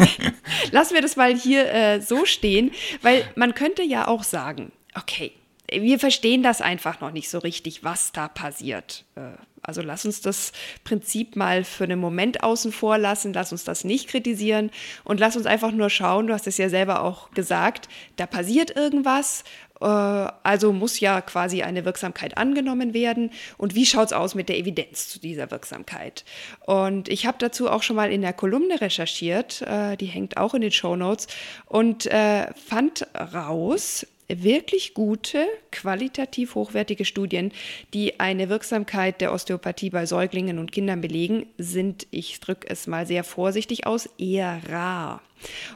lassen 0.70 0.94
wir 0.94 1.02
das 1.02 1.16
mal 1.16 1.34
hier 1.34 1.72
äh, 1.72 2.00
so 2.00 2.24
stehen, 2.24 2.72
weil 3.02 3.28
man 3.36 3.54
könnte 3.54 3.82
ja 3.82 4.06
auch 4.06 4.22
sagen, 4.22 4.72
okay, 4.94 5.32
wir 5.70 5.98
verstehen 5.98 6.42
das 6.42 6.60
einfach 6.60 7.00
noch 7.00 7.12
nicht 7.12 7.28
so 7.28 7.38
richtig, 7.38 7.84
was 7.84 8.12
da 8.12 8.28
passiert. 8.28 9.04
Äh, 9.14 9.32
also 9.62 9.82
lass 9.82 10.06
uns 10.06 10.20
das 10.20 10.52
Prinzip 10.84 11.36
mal 11.36 11.64
für 11.64 11.84
einen 11.84 11.98
Moment 11.98 12.42
außen 12.42 12.72
vor 12.72 12.96
lassen, 12.96 13.32
lass 13.32 13.52
uns 13.52 13.64
das 13.64 13.84
nicht 13.84 14.08
kritisieren 14.08 14.70
und 15.04 15.20
lass 15.20 15.36
uns 15.36 15.46
einfach 15.46 15.72
nur 15.72 15.90
schauen, 15.90 16.28
du 16.28 16.32
hast 16.32 16.46
es 16.46 16.58
ja 16.58 16.68
selber 16.68 17.02
auch 17.02 17.32
gesagt, 17.32 17.88
da 18.16 18.26
passiert 18.26 18.74
irgendwas, 18.74 19.44
äh, 19.80 19.84
also 19.84 20.72
muss 20.72 21.00
ja 21.00 21.20
quasi 21.20 21.62
eine 21.62 21.84
Wirksamkeit 21.84 22.38
angenommen 22.38 22.94
werden. 22.94 23.30
Und 23.58 23.74
wie 23.74 23.84
schaut 23.84 24.06
es 24.06 24.12
aus 24.12 24.34
mit 24.34 24.48
der 24.48 24.58
Evidenz 24.58 25.08
zu 25.08 25.18
dieser 25.18 25.50
Wirksamkeit? 25.50 26.24
Und 26.64 27.08
ich 27.08 27.26
habe 27.26 27.38
dazu 27.38 27.68
auch 27.68 27.82
schon 27.82 27.96
mal 27.96 28.10
in 28.12 28.22
der 28.22 28.32
Kolumne 28.32 28.80
recherchiert, 28.80 29.62
äh, 29.62 29.96
die 29.96 30.06
hängt 30.06 30.36
auch 30.36 30.54
in 30.54 30.62
den 30.62 30.72
Show 30.72 30.96
Notes, 30.96 31.26
und 31.66 32.08
fand 32.08 33.06
raus, 33.34 34.06
wirklich 34.28 34.94
gute, 34.94 35.46
qualitativ 35.72 36.54
hochwertige 36.54 37.04
Studien, 37.04 37.52
die 37.94 38.20
eine 38.20 38.48
Wirksamkeit 38.48 39.20
der 39.20 39.32
Osteopathie 39.32 39.90
bei 39.90 40.06
Säuglingen 40.06 40.58
und 40.58 40.72
Kindern 40.72 41.00
belegen, 41.00 41.46
sind, 41.56 42.06
ich 42.10 42.38
drücke 42.40 42.68
es 42.68 42.86
mal 42.86 43.06
sehr 43.06 43.24
vorsichtig 43.24 43.86
aus, 43.86 44.08
eher 44.18 44.60
rar. 44.68 45.22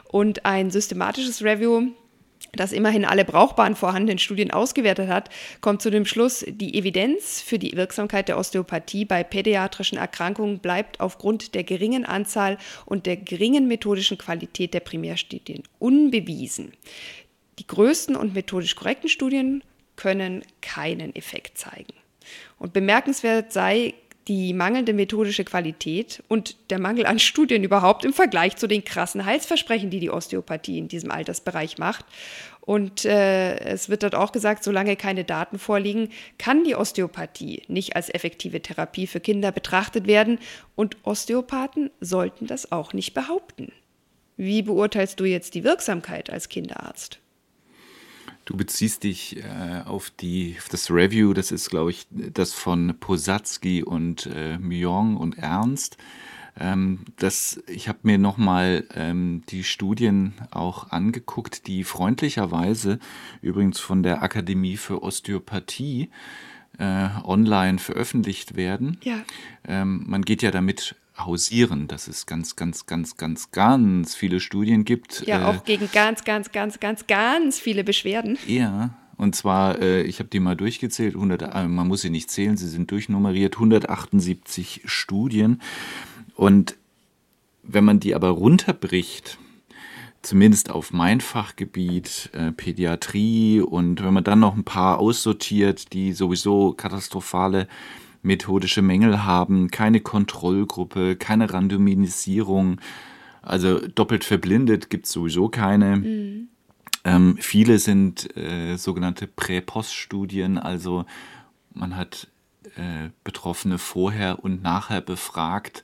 Und 0.09 0.45
ein 0.45 0.71
systematisches 0.71 1.43
Review 1.43 1.93
das 2.55 2.71
immerhin 2.71 3.03
alle 3.03 3.25
brauchbaren 3.25 3.75
vorhandenen 3.75 4.19
Studien 4.19 4.51
ausgewertet 4.51 5.09
hat, 5.09 5.29
kommt 5.59 5.81
zu 5.81 5.89
dem 5.89 6.05
Schluss, 6.05 6.45
die 6.47 6.77
Evidenz 6.77 7.41
für 7.41 7.57
die 7.57 7.75
Wirksamkeit 7.75 8.27
der 8.27 8.37
Osteopathie 8.37 9.05
bei 9.05 9.23
pädiatrischen 9.23 9.97
Erkrankungen 9.97 10.59
bleibt 10.59 10.99
aufgrund 10.99 11.55
der 11.55 11.63
geringen 11.63 12.05
Anzahl 12.05 12.57
und 12.85 13.07
der 13.07 13.17
geringen 13.17 13.67
methodischen 13.67 14.19
Qualität 14.19 14.73
der 14.73 14.81
Primärstudien 14.81 15.63
unbewiesen. 15.79 16.73
Die 17.59 17.67
größten 17.67 18.15
und 18.15 18.33
methodisch 18.33 18.75
korrekten 18.75 19.09
Studien 19.09 19.63
können 19.95 20.43
keinen 20.61 21.15
Effekt 21.15 21.57
zeigen. 21.57 21.93
Und 22.57 22.73
bemerkenswert 22.73 23.51
sei 23.53 23.93
die 24.27 24.53
mangelnde 24.53 24.93
methodische 24.93 25.43
Qualität 25.43 26.23
und 26.29 26.55
der 26.69 26.79
Mangel 26.79 27.05
an 27.05 27.19
Studien 27.19 27.63
überhaupt 27.63 28.05
im 28.05 28.13
Vergleich 28.13 28.55
zu 28.55 28.67
den 28.67 28.85
krassen 28.85 29.25
Heilsversprechen, 29.25 29.89
die 29.89 29.99
die 29.99 30.09
Osteopathie 30.09 30.77
in 30.77 30.87
diesem 30.87 31.11
Altersbereich 31.11 31.77
macht. 31.77 32.05
Und 32.61 33.03
äh, 33.03 33.57
es 33.57 33.89
wird 33.89 34.03
dort 34.03 34.15
auch 34.15 34.31
gesagt, 34.31 34.63
solange 34.63 34.95
keine 34.95 35.25
Daten 35.25 35.59
vorliegen, 35.59 36.09
kann 36.37 36.63
die 36.63 36.75
Osteopathie 36.75 37.63
nicht 37.67 37.97
als 37.97 38.13
effektive 38.13 38.61
Therapie 38.61 39.07
für 39.07 39.19
Kinder 39.19 39.51
betrachtet 39.51 40.07
werden 40.07 40.39
und 40.75 40.95
Osteopathen 41.03 41.91
sollten 41.99 42.47
das 42.47 42.71
auch 42.71 42.93
nicht 42.93 43.13
behaupten. 43.13 43.73
Wie 44.37 44.61
beurteilst 44.61 45.19
du 45.19 45.25
jetzt 45.25 45.53
die 45.55 45.65
Wirksamkeit 45.65 46.29
als 46.29 46.47
Kinderarzt? 46.47 47.19
Du 48.45 48.57
beziehst 48.57 49.03
dich 49.03 49.37
äh, 49.37 49.81
auf, 49.85 50.09
die, 50.09 50.55
auf 50.59 50.69
das 50.69 50.91
Review, 50.91 51.33
das 51.33 51.51
ist, 51.51 51.69
glaube 51.69 51.91
ich, 51.91 52.07
das 52.09 52.53
von 52.53 52.95
Posadsky 52.99 53.83
und 53.83 54.25
äh, 54.25 54.57
Myong 54.57 55.15
und 55.15 55.37
Ernst. 55.37 55.97
Ähm, 56.59 56.99
das, 57.17 57.63
ich 57.67 57.87
habe 57.87 57.99
mir 58.03 58.17
nochmal 58.17 58.85
ähm, 58.93 59.43
die 59.49 59.63
Studien 59.63 60.33
auch 60.51 60.91
angeguckt, 60.91 61.67
die 61.67 61.83
freundlicherweise 61.83 62.99
übrigens 63.41 63.79
von 63.79 64.03
der 64.03 64.21
Akademie 64.21 64.77
für 64.77 65.01
Osteopathie 65.01 66.09
äh, 66.77 67.07
online 67.23 67.79
veröffentlicht 67.79 68.55
werden. 68.55 68.97
Ja. 69.03 69.23
Ähm, 69.65 70.03
man 70.07 70.23
geht 70.23 70.41
ja 70.41 70.51
damit 70.51 70.95
hausieren, 71.17 71.87
dass 71.87 72.07
es 72.07 72.25
ganz, 72.25 72.55
ganz, 72.55 72.85
ganz, 72.85 73.17
ganz, 73.17 73.51
ganz 73.51 74.15
viele 74.15 74.39
Studien 74.39 74.83
gibt. 74.85 75.25
Ja, 75.27 75.41
äh, 75.41 75.45
auch 75.45 75.63
gegen 75.63 75.89
ganz, 75.91 76.23
ganz, 76.23 76.51
ganz, 76.51 76.79
ganz, 76.79 77.07
ganz 77.07 77.59
viele 77.59 77.83
Beschwerden. 77.83 78.37
Ja, 78.47 78.91
und 79.17 79.35
zwar, 79.35 79.79
äh, 79.79 80.01
ich 80.03 80.19
habe 80.19 80.29
die 80.29 80.39
mal 80.39 80.55
durchgezählt, 80.55 81.15
100, 81.15 81.41
äh, 81.43 81.67
man 81.67 81.87
muss 81.87 82.01
sie 82.01 82.09
nicht 82.09 82.31
zählen, 82.31 82.57
sie 82.57 82.67
sind 82.67 82.89
durchnummeriert, 82.91 83.55
178 83.55 84.81
Studien. 84.85 85.61
Und 86.35 86.77
wenn 87.61 87.85
man 87.85 87.99
die 87.99 88.15
aber 88.15 88.29
runterbricht, 88.29 89.37
zumindest 90.23 90.71
auf 90.71 90.91
mein 90.91 91.21
Fachgebiet, 91.21 92.31
äh, 92.33 92.51
Pädiatrie, 92.51 93.61
und 93.61 94.03
wenn 94.03 94.13
man 94.13 94.23
dann 94.23 94.39
noch 94.39 94.55
ein 94.55 94.63
paar 94.63 94.99
aussortiert, 94.99 95.93
die 95.93 96.13
sowieso 96.13 96.73
katastrophale 96.73 97.67
methodische 98.23 98.81
Mängel 98.81 99.23
haben, 99.23 99.69
keine 99.69 99.99
Kontrollgruppe, 99.99 101.15
keine 101.15 101.53
Randomisierung, 101.53 102.81
also 103.41 103.79
doppelt 103.87 104.23
verblindet 104.23 104.89
gibt 104.89 105.05
es 105.05 105.11
sowieso 105.11 105.49
keine. 105.49 105.97
Mhm. 105.97 106.47
Ähm, 107.03 107.37
viele 107.39 107.79
sind 107.79 108.35
äh, 108.37 108.77
sogenannte 108.77 109.27
Prä-Post-Studien, 109.27 110.57
also 110.57 111.05
man 111.73 111.97
hat 111.97 112.29
äh, 112.77 113.09
Betroffene 113.25 113.77
vorher 113.77 114.43
und 114.43 114.63
nachher 114.63 115.01
befragt, 115.01 115.83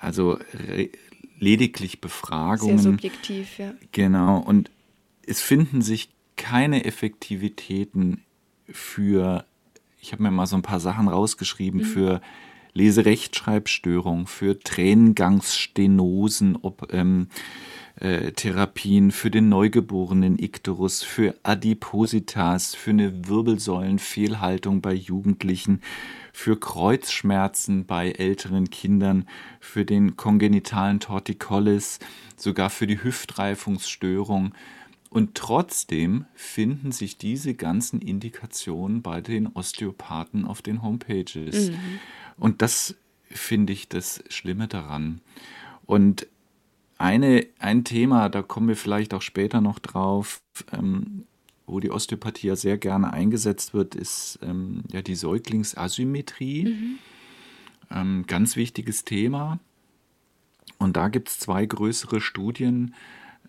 also 0.00 0.38
lediglich 1.38 2.00
Befragungen. 2.00 2.78
Sehr 2.78 2.92
subjektiv, 2.92 3.58
ja. 3.58 3.74
Genau, 3.92 4.38
und 4.38 4.70
es 5.26 5.42
finden 5.42 5.82
sich 5.82 6.08
keine 6.36 6.84
Effektivitäten 6.84 8.22
für 8.70 9.44
ich 10.00 10.12
habe 10.12 10.22
mir 10.22 10.30
mal 10.30 10.46
so 10.46 10.56
ein 10.56 10.62
paar 10.62 10.80
Sachen 10.80 11.08
rausgeschrieben 11.08 11.80
mhm. 11.80 11.84
für 11.84 12.20
Leserechtschreibstörung, 12.72 14.26
für 14.26 14.58
Tränengangsstenosen, 14.58 16.56
ob, 16.62 16.92
ähm, 16.92 17.28
äh, 18.00 18.30
Therapien 18.32 19.10
für 19.10 19.30
den 19.30 19.48
neugeborenen 19.48 20.38
Ikterus, 20.38 21.02
für 21.02 21.34
Adipositas, 21.42 22.74
für 22.74 22.90
eine 22.90 23.28
Wirbelsäulenfehlhaltung 23.28 24.80
bei 24.80 24.94
Jugendlichen, 24.94 25.82
für 26.32 26.58
Kreuzschmerzen 26.58 27.86
bei 27.86 28.12
älteren 28.12 28.70
Kindern, 28.70 29.26
für 29.58 29.84
den 29.84 30.16
kongenitalen 30.16 31.00
Torticollis, 31.00 31.98
sogar 32.36 32.70
für 32.70 32.86
die 32.86 33.02
Hüftreifungsstörung. 33.02 34.54
Und 35.10 35.34
trotzdem 35.34 36.26
finden 36.34 36.92
sich 36.92 37.16
diese 37.16 37.54
ganzen 37.54 38.00
Indikationen 38.00 39.00
bei 39.02 39.20
den 39.20 39.46
Osteopathen 39.46 40.44
auf 40.44 40.60
den 40.60 40.82
Homepages. 40.82 41.70
Mhm. 41.70 42.00
Und 42.36 42.62
das 42.62 42.94
finde 43.24 43.72
ich 43.72 43.88
das 43.88 44.22
Schlimme 44.28 44.68
daran. 44.68 45.20
Und 45.86 46.26
eine, 46.98 47.46
ein 47.58 47.84
Thema, 47.84 48.28
da 48.28 48.42
kommen 48.42 48.68
wir 48.68 48.76
vielleicht 48.76 49.14
auch 49.14 49.22
später 49.22 49.60
noch 49.60 49.78
drauf, 49.78 50.42
ähm, 50.72 51.24
wo 51.66 51.80
die 51.80 51.90
Osteopathie 51.90 52.48
ja 52.48 52.56
sehr 52.56 52.76
gerne 52.76 53.12
eingesetzt 53.12 53.72
wird, 53.72 53.94
ist 53.94 54.38
ähm, 54.42 54.82
ja 54.90 55.00
die 55.00 55.14
Säuglingsasymmetrie. 55.14 56.64
Mhm. 56.64 56.98
Ähm, 57.90 58.24
ganz 58.26 58.56
wichtiges 58.56 59.04
Thema. 59.04 59.58
Und 60.78 60.96
da 60.96 61.08
gibt 61.08 61.28
es 61.28 61.38
zwei 61.38 61.64
größere 61.64 62.20
Studien, 62.20 62.94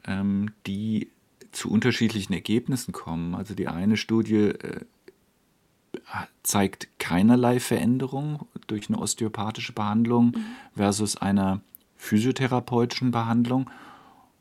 ähm, 0.06 0.51
die 0.66 1.10
zu 1.51 1.70
unterschiedlichen 1.70 2.34
Ergebnissen 2.34 2.91
kommen. 2.91 3.36
Also 3.36 3.53
die 3.53 3.68
eine 3.68 3.98
Studie 3.98 4.50
äh, 4.50 4.82
zeigt 6.44 6.88
keinerlei 7.00 7.60
Veränderung 7.60 8.48
durch 8.68 8.89
eine 8.89 9.00
osteopathische 9.00 9.74
Behandlung 9.74 10.27
mhm. 10.27 10.46
versus 10.75 11.18
einer 11.18 11.62
physiotherapeutischen 11.98 13.12
Behandlung. 13.12 13.70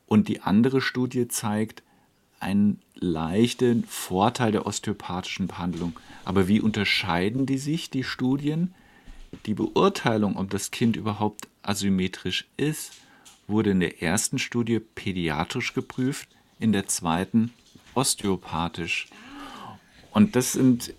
Und 0.07 0.29
die 0.29 0.41
andere 0.41 0.81
Studie 0.81 1.29
zeigt 1.29 1.83
einen 2.41 2.81
leichten 2.95 3.85
Vorteil 3.85 4.53
der 4.53 4.67
osteopathischen 4.67 5.49
Behandlung. 5.49 5.99
Aber 6.25 6.49
wie 6.49 6.61
unterscheiden 6.61 7.47
die 7.47 7.59
sich, 7.59 7.91
die 7.91 8.05
Studien? 8.05 8.75
Die 9.47 9.55
Beurteilung, 9.55 10.37
ob 10.37 10.51
das 10.51 10.71
Kind 10.71 10.97
überhaupt 10.97 11.49
asymmetrisch 11.63 12.47
ist, 12.57 12.93
wurde 13.47 13.71
in 13.71 13.81
der 13.81 14.03
ersten 14.03 14.39
Studie 14.39 14.79
pädiatrisch 14.79 15.75
geprüft, 15.75 16.29
in 16.59 16.73
der 16.73 16.87
zweiten 16.87 17.53
osteopathisch. 17.95 19.09
Und 20.13 20.37
das 20.37 20.53
sind, 20.53 20.95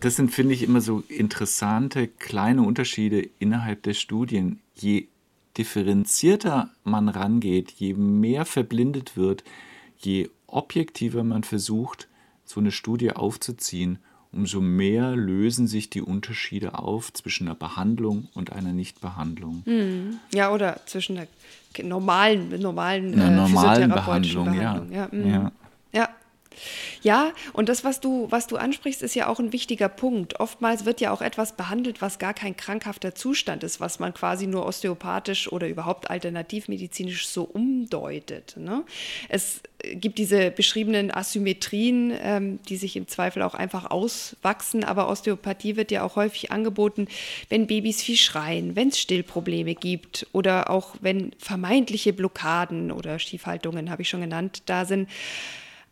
das 0.00 0.16
sind, 0.16 0.30
finde 0.30 0.54
ich, 0.54 0.62
immer 0.62 0.80
so 0.80 1.02
interessante 1.08 2.08
kleine 2.08 2.62
Unterschiede 2.62 3.28
innerhalb 3.38 3.82
der 3.82 3.94
Studien. 3.94 4.60
Je 4.74 5.08
differenzierter 5.56 6.70
man 6.84 7.08
rangeht, 7.08 7.70
je 7.72 7.94
mehr 7.94 8.44
verblindet 8.44 9.16
wird, 9.16 9.44
je 9.98 10.30
objektiver 10.46 11.24
man 11.24 11.44
versucht, 11.44 12.08
so 12.44 12.60
eine 12.60 12.72
Studie 12.72 13.12
aufzuziehen, 13.12 13.98
umso 14.32 14.60
mehr 14.60 15.16
lösen 15.16 15.66
sich 15.66 15.90
die 15.90 16.02
Unterschiede 16.02 16.78
auf 16.78 17.12
zwischen 17.12 17.48
einer 17.48 17.56
Behandlung 17.56 18.28
und 18.34 18.52
einer 18.52 18.72
Nichtbehandlung. 18.72 19.62
Hm. 19.64 20.18
Ja, 20.32 20.52
oder 20.52 20.80
zwischen 20.86 21.18
einer 21.18 21.26
normalen, 21.82 22.60
normalen, 22.60 23.14
einer 23.14 23.26
äh, 23.26 23.48
normalen 23.48 23.90
Behandlung. 23.90 24.44
Behandlung. 24.56 24.92
Ja. 24.92 25.04
Ja. 25.04 25.10
Hm. 25.10 25.30
ja. 25.30 25.52
Ja. 27.02 27.32
Und 27.52 27.68
das, 27.68 27.84
was 27.84 28.00
du, 28.00 28.26
was 28.30 28.46
du 28.46 28.56
ansprichst, 28.56 29.02
ist 29.02 29.14
ja 29.14 29.28
auch 29.28 29.38
ein 29.38 29.52
wichtiger 29.52 29.88
Punkt. 29.88 30.40
Oftmals 30.40 30.84
wird 30.84 31.00
ja 31.00 31.12
auch 31.12 31.22
etwas 31.22 31.52
behandelt, 31.56 32.00
was 32.02 32.18
gar 32.18 32.34
kein 32.34 32.56
krankhafter 32.56 33.14
Zustand 33.14 33.64
ist, 33.64 33.80
was 33.80 33.98
man 33.98 34.14
quasi 34.14 34.46
nur 34.46 34.66
osteopathisch 34.66 35.50
oder 35.50 35.68
überhaupt 35.68 36.10
alternativmedizinisch 36.10 37.28
so 37.28 37.44
umdeutet. 37.44 38.56
Ne? 38.56 38.84
Es 39.28 39.62
gibt 39.94 40.18
diese 40.18 40.50
beschriebenen 40.50 41.10
Asymmetrien, 41.10 42.12
ähm, 42.22 42.58
die 42.68 42.76
sich 42.76 42.96
im 42.96 43.08
Zweifel 43.08 43.42
auch 43.42 43.54
einfach 43.54 43.90
auswachsen, 43.90 44.84
aber 44.84 45.08
Osteopathie 45.08 45.76
wird 45.76 45.90
ja 45.90 46.02
auch 46.02 46.16
häufig 46.16 46.52
angeboten, 46.52 47.08
wenn 47.48 47.66
Babys 47.66 48.02
viel 48.02 48.16
schreien, 48.16 48.76
wenn 48.76 48.88
es 48.88 48.98
Stillprobleme 48.98 49.74
gibt 49.74 50.26
oder 50.32 50.70
auch 50.70 50.94
wenn 51.00 51.32
vermeintliche 51.38 52.12
Blockaden 52.12 52.92
oder 52.92 53.18
Schiefhaltungen, 53.18 53.90
habe 53.90 54.02
ich 54.02 54.08
schon 54.08 54.20
genannt, 54.20 54.62
da 54.66 54.84
sind. 54.84 55.08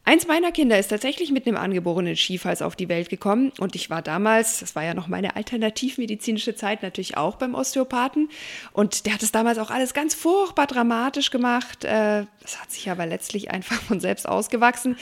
Eins 0.09 0.27
meiner 0.27 0.53
Kinder 0.53 0.79
ist 0.79 0.89
tatsächlich 0.89 1.33
mit 1.33 1.47
einem 1.47 1.59
angeborenen 1.59 2.17
Schiefhals 2.17 2.63
auf 2.63 2.77
die 2.77 2.89
Welt 2.89 3.11
gekommen 3.11 3.53
und 3.59 3.75
ich 3.75 3.91
war 3.91 4.01
damals, 4.01 4.61
das 4.61 4.75
war 4.75 4.83
ja 4.83 4.95
noch 4.95 5.07
meine 5.07 5.37
alternativmedizinische 5.37 6.55
Zeit, 6.55 6.83
natürlich 6.83 7.19
auch 7.19 7.37
beim 7.37 7.55
Osteopathen 7.55 8.31
und 8.73 9.05
der 9.05 9.13
hat 9.13 9.23
es 9.23 9.33
damals 9.33 9.59
auch 9.59 9.71
alles 9.71 9.93
ganz 9.93 10.15
furchtbar 10.15 10.67
dramatisch 10.67 11.31
gemacht. 11.31 11.85
Äh, 11.85 12.25
das 12.41 12.59
hat 12.59 12.71
sich 12.71 12.91
aber 12.91 13.05
letztlich 13.05 13.51
einfach 13.51 13.83
von 13.83 14.01
selbst 14.01 14.27
ausgewachsen. 14.27 14.97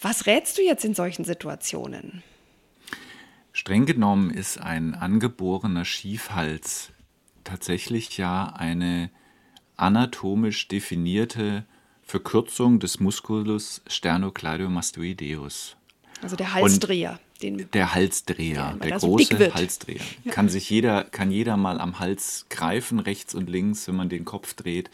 Was 0.00 0.24
rätst 0.24 0.56
du 0.56 0.62
jetzt 0.62 0.86
in 0.86 0.94
solchen 0.94 1.26
Situationen? 1.26 2.22
Streng 3.52 3.84
genommen 3.84 4.30
ist 4.30 4.58
ein 4.58 4.94
angeborener 4.94 5.84
Schiefhals 5.84 6.88
tatsächlich 7.44 8.16
ja 8.16 8.46
eine 8.56 9.10
anatomisch 9.76 10.68
definierte 10.68 11.66
Verkürzung 12.12 12.78
des 12.78 13.00
Musculus 13.00 13.80
sternocleidomastoideus. 13.86 15.76
Also 16.20 16.36
der 16.36 16.52
Halsdreher. 16.52 17.18
Den, 17.40 17.70
der 17.72 17.94
Halsdreher, 17.94 18.76
der, 18.82 18.90
der 18.90 18.98
große 18.98 19.54
Halsdreher. 19.54 20.02
Ja. 20.22 20.30
Kann 20.30 20.50
sich 20.50 20.68
jeder, 20.68 21.04
kann 21.04 21.30
jeder 21.30 21.56
mal 21.56 21.80
am 21.80 22.00
Hals 22.00 22.44
greifen, 22.50 22.98
rechts 22.98 23.34
und 23.34 23.48
links, 23.48 23.88
wenn 23.88 23.96
man 23.96 24.10
den 24.10 24.26
Kopf 24.26 24.52
dreht. 24.52 24.90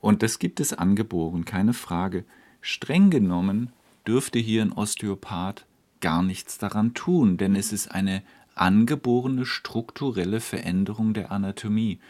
Und 0.00 0.24
das 0.24 0.40
gibt 0.40 0.58
es 0.58 0.72
angeboren, 0.72 1.44
keine 1.44 1.74
Frage. 1.74 2.24
Streng 2.60 3.10
genommen 3.10 3.70
dürfte 4.04 4.40
hier 4.40 4.62
ein 4.62 4.72
Osteopath 4.72 5.64
gar 6.00 6.24
nichts 6.24 6.58
daran 6.58 6.92
tun, 6.92 7.36
denn 7.36 7.54
es 7.54 7.72
ist 7.72 7.92
eine 7.92 8.24
angeborene 8.56 9.46
strukturelle 9.46 10.40
Veränderung 10.40 11.14
der 11.14 11.30
Anatomie, 11.30 12.00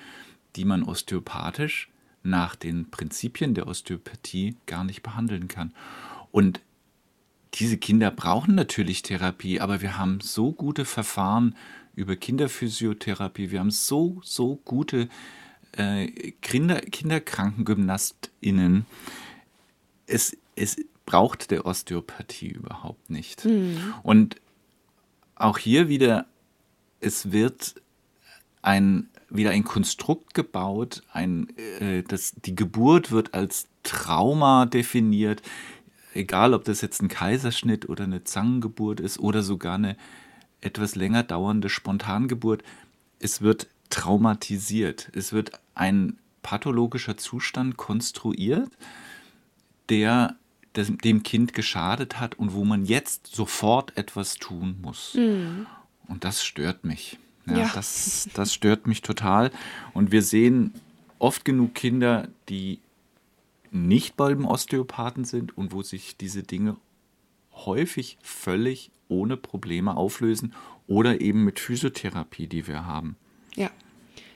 die 0.57 0.65
man 0.65 0.85
osteopathisch 0.85 1.92
nach 2.23 2.57
den 2.57 2.91
Prinzipien 2.91 3.55
der 3.55 3.67
Osteopathie 3.67 4.57
gar 4.67 4.85
nicht 4.85 5.03
behandeln 5.03 5.49
kann. 5.49 5.73
Und 6.31 6.61
diese 7.55 7.77
Kinder 7.77 8.11
brauchen 8.11 8.55
natürlich 8.55 9.03
Therapie, 9.03 9.61
aber 9.61 9.83
wir 9.83 9.99
haben 9.99 10.21
so 10.21 10.53
gute 10.53 10.85
Verfahren 10.85 11.57
über 11.95 12.17
Kinderphysiotherapie, 12.17 13.51
wir 13.51 13.61
haben 13.61 13.71
so, 13.71 14.21
so 14.25 14.57
gute 14.65 15.09
äh, 15.73 16.33
Kinder, 16.41 16.81
KinderkrankengymnastInnen. 16.81 18.87
Es, 20.07 20.37
es 20.57 20.77
braucht 21.05 21.51
der 21.51 21.67
Osteopathie 21.67 22.49
überhaupt 22.49 23.11
nicht. 23.11 23.45
Mhm. 23.45 23.95
Und 24.03 24.37
auch 25.35 25.59
hier 25.59 25.89
wieder, 25.89 26.27
es 27.01 27.33
wird 27.33 27.75
ein 28.63 29.09
wieder 29.33 29.51
ein 29.51 29.65
Konstrukt 29.65 30.35
gebaut, 30.35 31.03
ein, 31.13 31.49
äh, 31.81 32.03
das, 32.03 32.35
die 32.45 32.55
Geburt 32.55 33.11
wird 33.11 33.35
als 33.35 33.67
Trauma 33.83 34.67
definiert, 34.67 35.43
egal 36.15 36.55
ob 36.55 36.65
das 36.65 36.81
jetzt 36.81 37.03
ein 37.03 37.09
Kaiserschnitt 37.09 37.89
oder 37.89 38.05
eine 38.05 38.25
Zangengeburt 38.25 39.01
ist 39.01 39.19
oder 39.19 39.43
sogar 39.43 39.75
eine 39.75 39.97
etwas 40.61 40.95
länger 40.95 41.23
dauernde 41.23 41.69
Spontangeburt. 41.69 42.63
Es 43.19 43.41
wird 43.43 43.69
traumatisiert, 43.91 45.11
es 45.15 45.33
wird 45.33 45.53
ein 45.75 46.19
pathologischer 46.43 47.17
Zustand 47.17 47.77
konstruiert, 47.77 48.71
der 49.89 50.37
dem 50.75 51.23
Kind 51.23 51.53
geschadet 51.53 52.19
hat 52.19 52.39
und 52.39 52.55
wo 52.55 52.65
man 52.65 52.85
jetzt 52.85 53.35
sofort 53.35 53.97
etwas 53.97 54.37
tun 54.37 54.79
muss. 54.81 55.15
Mhm. 55.15 55.67
Und 56.09 56.25
das 56.25 56.45
stört 56.45 56.85
mich. 56.85 57.19
Ja, 57.47 57.59
ja. 57.59 57.71
Das, 57.75 58.29
das 58.35 58.55
stört 58.55 58.87
mich 58.87 59.03
total. 59.03 59.51
Und 59.93 60.13
wir 60.13 60.23
sehen 60.23 60.73
oft 61.19 61.45
genug 61.45 61.75
Kinder, 61.75 62.29
die 62.49 62.81
nicht 63.71 64.17
beim 64.17 64.45
Osteopathen 64.45 65.25
sind 65.25 65.57
und 65.57 65.73
wo 65.73 65.83
sich 65.83 66.17
diese 66.17 66.43
Dinge 66.43 66.77
häufig 67.55 68.19
völlig 68.23 68.91
ohne 69.09 69.37
Probleme 69.37 69.97
auflösen 69.97 70.55
oder 70.87 71.21
eben 71.21 71.45
mit 71.45 71.59
Physiotherapie, 71.59 72.47
die 72.47 72.67
wir 72.67 72.87
haben. 72.87 73.17
Ja, 73.55 73.71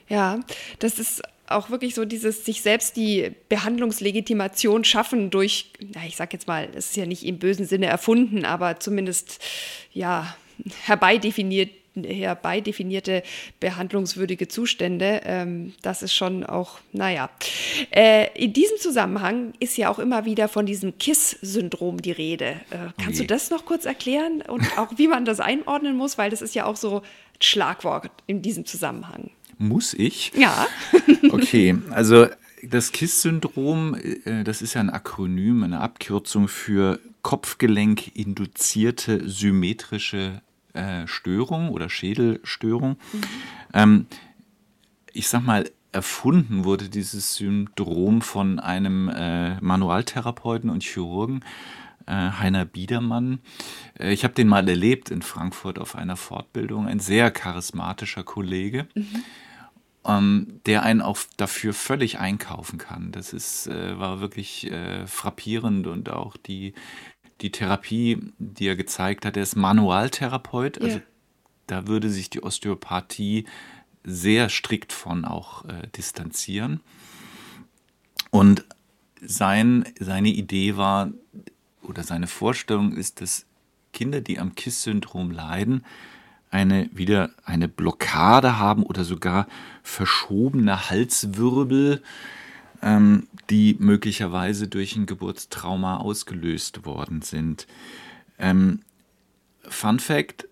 ja, 0.07 0.39
das 0.79 0.99
ist 0.99 1.21
auch 1.47 1.69
wirklich 1.69 1.95
so 1.95 2.05
dieses 2.05 2.45
sich 2.45 2.61
selbst 2.61 2.97
die 2.97 3.31
Behandlungslegitimation 3.49 4.83
schaffen 4.83 5.29
durch, 5.29 5.71
na, 5.93 6.05
ich 6.05 6.15
sag 6.15 6.33
jetzt 6.33 6.47
mal, 6.47 6.69
es 6.73 6.89
ist 6.89 6.97
ja 6.97 7.05
nicht 7.05 7.25
im 7.25 7.39
bösen 7.39 7.65
Sinne 7.65 7.85
erfunden, 7.85 8.43
aber 8.43 8.79
zumindest 8.79 9.39
ja 9.93 10.35
herbeidefiniert 10.83 11.71
herbeidefinierte 12.03 13.23
behandlungswürdige 13.59 14.47
Zustände. 14.47 15.21
Ähm, 15.25 15.73
das 15.81 16.03
ist 16.03 16.13
schon 16.13 16.43
auch, 16.43 16.79
naja. 16.91 17.29
Äh, 17.91 18.27
in 18.35 18.53
diesem 18.53 18.77
Zusammenhang 18.77 19.53
ist 19.59 19.77
ja 19.77 19.89
auch 19.89 19.99
immer 19.99 20.25
wieder 20.25 20.47
von 20.47 20.65
diesem 20.65 20.97
KISS-Syndrom 20.97 22.01
die 22.01 22.11
Rede. 22.11 22.61
Äh, 22.69 22.91
kannst 22.97 23.19
okay. 23.19 23.19
du 23.19 23.27
das 23.27 23.49
noch 23.49 23.65
kurz 23.65 23.85
erklären 23.85 24.41
und 24.41 24.77
auch 24.77 24.93
wie 24.97 25.07
man 25.07 25.25
das 25.25 25.39
einordnen 25.39 25.95
muss? 25.95 26.17
Weil 26.17 26.29
das 26.29 26.41
ist 26.41 26.55
ja 26.55 26.65
auch 26.65 26.75
so 26.75 26.99
ein 26.99 27.41
Schlagwort 27.41 28.11
in 28.25 28.41
diesem 28.41 28.65
Zusammenhang. 28.65 29.31
Muss 29.57 29.93
ich? 29.93 30.31
Ja. 30.35 30.67
okay, 31.31 31.75
also 31.89 32.27
das 32.63 32.91
KISS-Syndrom, 32.91 33.95
äh, 33.95 34.43
das 34.43 34.61
ist 34.61 34.73
ja 34.73 34.81
ein 34.81 34.89
Akronym, 34.89 35.63
eine 35.63 35.79
Abkürzung 35.79 36.47
für 36.47 36.99
Kopfgelenk-induzierte 37.21 39.27
symmetrische 39.27 40.41
äh, 40.77 41.07
Störung 41.07 41.69
oder 41.69 41.89
Schädelstörung. 41.89 42.97
Mhm. 43.11 43.21
Ähm, 43.73 44.05
ich 45.13 45.27
sag 45.27 45.41
mal, 45.41 45.69
erfunden 45.91 46.63
wurde 46.63 46.89
dieses 46.89 47.35
Syndrom 47.35 48.21
von 48.21 48.59
einem 48.59 49.09
äh, 49.09 49.59
Manualtherapeuten 49.61 50.69
und 50.69 50.83
Chirurgen, 50.83 51.43
äh, 52.05 52.11
Heiner 52.11 52.65
Biedermann. 52.65 53.39
Äh, 53.99 54.13
ich 54.13 54.23
habe 54.23 54.33
den 54.33 54.47
mal 54.47 54.67
erlebt 54.69 55.09
in 55.09 55.21
Frankfurt 55.21 55.79
auf 55.79 55.95
einer 55.95 56.15
Fortbildung, 56.15 56.87
ein 56.87 56.99
sehr 56.99 57.31
charismatischer 57.31 58.23
Kollege. 58.23 58.87
Mhm. 58.95 59.23
Ähm, 60.05 60.61
der 60.65 60.83
einen 60.83 61.01
auch 61.01 61.17
dafür 61.35 61.73
völlig 61.73 62.19
einkaufen 62.19 62.77
kann. 62.77 63.11
Das 63.11 63.33
ist, 63.33 63.67
äh, 63.67 63.99
war 63.99 64.21
wirklich 64.21 64.71
äh, 64.71 65.05
frappierend 65.05 65.85
und 65.87 66.09
auch 66.09 66.37
die, 66.37 66.73
die 67.41 67.51
Therapie, 67.51 68.19
die 68.39 68.67
er 68.67 68.75
gezeigt 68.75 69.25
hat, 69.25 69.37
er 69.37 69.43
ist 69.43 69.55
Manualtherapeut, 69.55 70.81
also 70.81 71.01
da 71.67 71.87
würde 71.87 72.09
sich 72.09 72.29
die 72.29 72.41
Osteopathie 72.41 73.45
sehr 74.03 74.49
strikt 74.49 74.93
von 74.93 75.25
auch 75.25 75.65
äh, 75.65 75.87
distanzieren. 75.95 76.79
Und 78.31 78.65
sein, 79.21 79.85
seine 79.99 80.29
Idee 80.29 80.77
war, 80.77 81.11
oder 81.81 82.03
seine 82.03 82.27
Vorstellung 82.27 82.93
ist, 82.93 83.21
dass 83.21 83.45
Kinder, 83.93 84.21
die 84.21 84.39
am 84.39 84.55
KISS-Syndrom 84.55 85.31
leiden, 85.31 85.83
eine 86.49 86.89
wieder 86.93 87.31
eine 87.43 87.67
Blockade 87.67 88.57
haben 88.57 88.83
oder 88.83 89.03
sogar 89.03 89.47
verschobene 89.83 90.89
Halswirbel, 90.89 92.01
ähm, 92.81 93.27
die 93.49 93.75
möglicherweise 93.79 94.67
durch 94.67 94.95
ein 94.95 95.05
Geburtstrauma 95.05 95.97
ausgelöst 95.97 96.85
worden 96.85 97.21
sind. 97.21 97.67
Ähm, 98.39 98.81
Fun 99.67 99.99
Fact: 99.99 100.47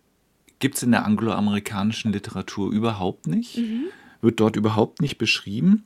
gibt 0.60 0.76
es 0.76 0.84
in 0.84 0.92
der 0.92 1.06
angloamerikanischen 1.06 2.12
Literatur 2.12 2.72
überhaupt 2.72 3.28
nicht, 3.28 3.58
mhm. 3.58 3.86
wird 4.22 4.40
dort 4.40 4.56
überhaupt 4.56 5.02
nicht 5.02 5.18
beschrieben. 5.18 5.86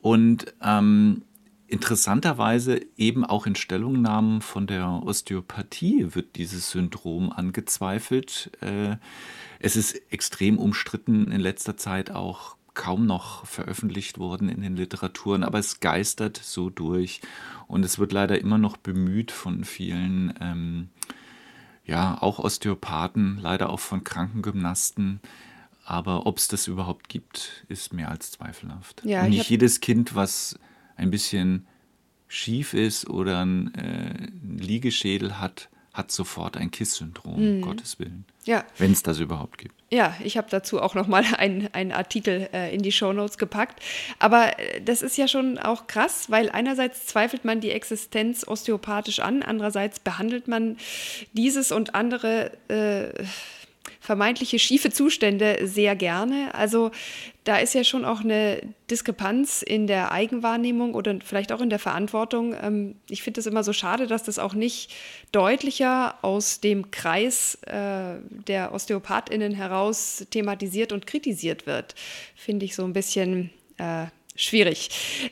Und 0.00 0.54
ähm, 0.62 1.22
interessanterweise 1.66 2.80
eben 2.96 3.24
auch 3.24 3.46
in 3.46 3.54
Stellungnahmen 3.54 4.40
von 4.40 4.66
der 4.66 4.88
Osteopathie 5.04 6.14
wird 6.14 6.36
dieses 6.36 6.70
Syndrom 6.70 7.30
angezweifelt. 7.30 8.50
Äh, 8.60 8.96
es 9.60 9.76
ist 9.76 10.00
extrem 10.10 10.58
umstritten 10.58 11.30
in 11.30 11.40
letzter 11.40 11.76
Zeit 11.76 12.10
auch 12.10 12.56
kaum 12.78 13.06
noch 13.06 13.44
veröffentlicht 13.44 14.18
worden 14.18 14.48
in 14.48 14.62
den 14.62 14.76
Literaturen, 14.76 15.42
aber 15.42 15.58
es 15.58 15.80
geistert 15.80 16.38
so 16.42 16.70
durch 16.70 17.20
und 17.66 17.84
es 17.84 17.98
wird 17.98 18.12
leider 18.12 18.40
immer 18.40 18.56
noch 18.56 18.76
bemüht 18.78 19.32
von 19.32 19.64
vielen 19.64 20.32
ähm, 20.40 20.88
ja, 21.84 22.16
auch 22.20 22.38
Osteopathen, 22.38 23.38
leider 23.40 23.70
auch 23.70 23.80
von 23.80 24.04
Krankengymnasten. 24.04 25.20
Aber 25.84 26.26
ob 26.26 26.36
es 26.36 26.46
das 26.46 26.66
überhaupt 26.66 27.08
gibt, 27.08 27.64
ist 27.68 27.94
mehr 27.94 28.10
als 28.10 28.30
zweifelhaft. 28.30 29.02
Ja, 29.04 29.24
Und 29.24 29.30
nicht 29.30 29.48
jedes 29.48 29.80
Kind, 29.80 30.14
was 30.14 30.58
ein 30.96 31.10
bisschen 31.10 31.66
schief 32.28 32.74
ist 32.74 33.08
oder 33.08 33.40
einen 33.40 33.74
äh, 33.74 34.28
Liegeschädel 34.42 35.40
hat, 35.40 35.70
hat 35.98 36.12
sofort 36.12 36.56
ein 36.56 36.70
KISS-Syndrom, 36.70 37.58
mhm. 37.58 37.60
Gottes 37.60 37.98
Willen. 37.98 38.24
Ja. 38.44 38.64
Wenn 38.78 38.92
es 38.92 39.02
das 39.02 39.18
überhaupt 39.18 39.58
gibt. 39.58 39.74
Ja, 39.90 40.16
ich 40.22 40.38
habe 40.38 40.46
dazu 40.48 40.80
auch 40.80 40.94
nochmal 40.94 41.24
einen, 41.36 41.68
einen 41.74 41.92
Artikel 41.92 42.48
äh, 42.54 42.74
in 42.74 42.80
die 42.80 42.92
Shownotes 42.92 43.36
gepackt. 43.36 43.82
Aber 44.18 44.58
äh, 44.58 44.80
das 44.80 45.02
ist 45.02 45.18
ja 45.18 45.28
schon 45.28 45.58
auch 45.58 45.86
krass, 45.86 46.30
weil 46.30 46.48
einerseits 46.48 47.04
zweifelt 47.06 47.44
man 47.44 47.60
die 47.60 47.72
Existenz 47.72 48.46
osteopathisch 48.46 49.18
an, 49.18 49.42
andererseits 49.42 49.98
behandelt 50.00 50.48
man 50.48 50.78
dieses 51.32 51.72
und 51.72 51.94
andere 51.94 52.52
äh, 52.68 53.24
vermeintliche 54.08 54.58
schiefe 54.58 54.90
Zustände 54.90 55.58
sehr 55.64 55.94
gerne. 55.94 56.54
Also 56.54 56.92
da 57.44 57.58
ist 57.58 57.74
ja 57.74 57.84
schon 57.84 58.06
auch 58.06 58.20
eine 58.20 58.62
Diskrepanz 58.90 59.60
in 59.60 59.86
der 59.86 60.12
Eigenwahrnehmung 60.12 60.94
oder 60.94 61.18
vielleicht 61.22 61.52
auch 61.52 61.60
in 61.60 61.68
der 61.68 61.78
Verantwortung. 61.78 62.56
Ähm, 62.58 62.94
ich 63.10 63.22
finde 63.22 63.40
es 63.40 63.46
immer 63.46 63.62
so 63.62 63.74
schade, 63.74 64.06
dass 64.06 64.22
das 64.22 64.38
auch 64.38 64.54
nicht 64.54 64.94
deutlicher 65.30 66.14
aus 66.22 66.60
dem 66.60 66.90
Kreis 66.90 67.56
äh, 67.66 68.14
der 68.46 68.72
OsteopathInnen 68.72 69.52
heraus 69.52 70.24
thematisiert 70.30 70.92
und 70.92 71.06
kritisiert 71.06 71.66
wird. 71.66 71.94
Finde 72.34 72.64
ich 72.64 72.74
so 72.74 72.84
ein 72.84 72.94
bisschen 72.94 73.50
äh, 73.76 74.06
schwierig. 74.36 74.88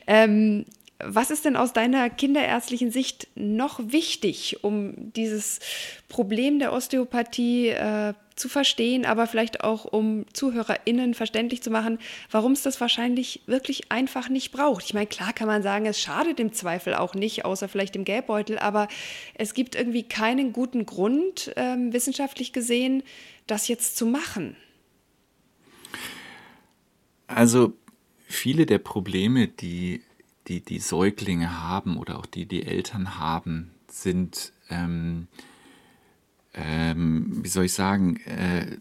Ähm, 0.07 0.67
was 0.98 1.30
ist 1.30 1.44
denn 1.44 1.56
aus 1.56 1.72
deiner 1.72 2.09
kinderärztlichen 2.09 2.90
Sicht 2.90 3.28
noch 3.35 3.80
wichtig, 3.82 4.64
um 4.64 5.12
dieses 5.12 5.61
Problem 6.09 6.59
der 6.59 6.72
Osteopathie 6.72 7.68
äh, 7.68 8.14
zu 8.35 8.48
verstehen, 8.48 9.04
aber 9.04 9.26
vielleicht 9.26 9.62
auch 9.62 9.85
um 9.85 10.24
ZuhörerInnen 10.32 11.14
verständlich 11.14 11.62
zu 11.62 11.70
machen, 11.70 11.98
warum 12.30 12.52
es 12.52 12.62
das 12.62 12.80
wahrscheinlich 12.80 13.42
wirklich 13.46 13.90
einfach 13.90 14.28
nicht 14.28 14.52
braucht. 14.52 14.85
Ich 14.85 14.94
meine, 14.94 15.06
klar 15.06 15.32
kann 15.32 15.46
man 15.46 15.62
sagen, 15.62 15.87
es 15.87 16.00
schadet 16.00 16.40
im 16.40 16.52
Zweifel 16.52 16.94
auch 16.94 17.14
nicht, 17.14 17.44
außer 17.44 17.68
vielleicht 17.68 17.94
dem 17.94 18.04
Gelbbeutel, 18.04 18.59
aber 18.59 18.88
es 19.35 19.54
gibt 19.54 19.74
irgendwie 19.74 20.02
keinen 20.02 20.52
guten 20.52 20.87
Grund, 20.87 21.54
äh, 21.56 21.76
wissenschaftlich 21.92 22.52
gesehen, 22.52 23.02
das 23.46 23.68
jetzt 23.68 23.96
zu 23.96 24.06
machen. 24.06 24.56
Also 27.26 27.74
viele 28.28 28.66
der 28.66 28.78
Probleme, 28.78 29.48
die 29.48 30.02
die 30.48 30.61
die 30.61 30.78
Säuglinge 30.78 31.62
haben 31.62 31.96
oder 31.96 32.18
auch 32.18 32.26
die 32.26 32.46
die 32.46 32.64
Eltern 32.64 33.18
haben, 33.18 33.70
sind, 33.88 34.52
ähm, 34.70 35.28
ähm, 36.54 37.44
wie 37.44 37.48
soll 37.48 37.66
ich 37.66 37.72
sagen, 37.72 38.16
äh, 38.20 38.78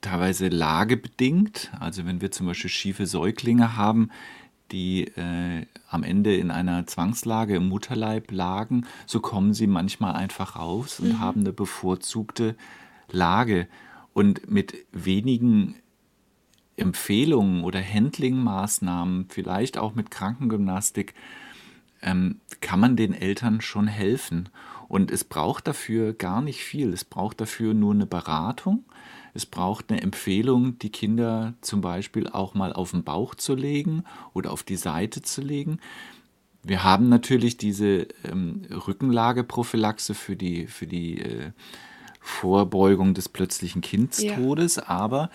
teilweise 0.00 0.48
lagebedingt. 0.48 1.70
Also 1.78 2.06
wenn 2.06 2.20
wir 2.20 2.30
zum 2.30 2.46
Beispiel 2.46 2.70
schiefe 2.70 3.06
Säuglinge 3.06 3.76
haben, 3.76 4.10
die 4.72 5.04
äh, 5.04 5.66
am 5.88 6.02
Ende 6.02 6.34
in 6.34 6.50
einer 6.50 6.86
Zwangslage 6.86 7.56
im 7.56 7.68
Mutterleib 7.68 8.30
lagen, 8.30 8.86
so 9.06 9.20
kommen 9.20 9.54
sie 9.54 9.66
manchmal 9.66 10.14
einfach 10.14 10.56
raus 10.56 11.00
und 11.00 11.10
mhm. 11.10 11.20
haben 11.20 11.40
eine 11.40 11.52
bevorzugte 11.52 12.56
Lage. 13.10 13.68
Und 14.14 14.50
mit 14.50 14.74
wenigen 14.92 15.76
Empfehlungen 16.76 17.64
oder 17.64 17.82
Handling-Maßnahmen, 17.82 19.26
vielleicht 19.28 19.78
auch 19.78 19.94
mit 19.94 20.10
Krankengymnastik, 20.10 21.14
ähm, 22.02 22.40
kann 22.60 22.80
man 22.80 22.96
den 22.96 23.14
Eltern 23.14 23.60
schon 23.60 23.86
helfen. 23.86 24.48
Und 24.88 25.10
es 25.10 25.24
braucht 25.24 25.66
dafür 25.66 26.12
gar 26.12 26.42
nicht 26.42 26.62
viel. 26.62 26.92
Es 26.92 27.04
braucht 27.04 27.40
dafür 27.40 27.74
nur 27.74 27.94
eine 27.94 28.06
Beratung. 28.06 28.84
Es 29.34 29.46
braucht 29.46 29.90
eine 29.90 30.02
Empfehlung, 30.02 30.78
die 30.78 30.90
Kinder 30.90 31.54
zum 31.62 31.80
Beispiel 31.80 32.28
auch 32.28 32.54
mal 32.54 32.72
auf 32.72 32.90
den 32.90 33.02
Bauch 33.02 33.34
zu 33.34 33.54
legen 33.54 34.04
oder 34.34 34.50
auf 34.50 34.62
die 34.62 34.76
Seite 34.76 35.22
zu 35.22 35.40
legen. 35.40 35.78
Wir 36.62 36.84
haben 36.84 37.08
natürlich 37.08 37.56
diese 37.56 38.06
ähm, 38.24 38.62
Rückenlageprophylaxe 38.70 40.14
für 40.14 40.36
die, 40.36 40.66
für 40.66 40.86
die 40.86 41.20
äh, 41.20 41.52
Vorbeugung 42.20 43.14
des 43.14 43.28
plötzlichen 43.28 43.80
Kindstodes, 43.80 44.76
ja. 44.76 44.88
aber 44.88 45.30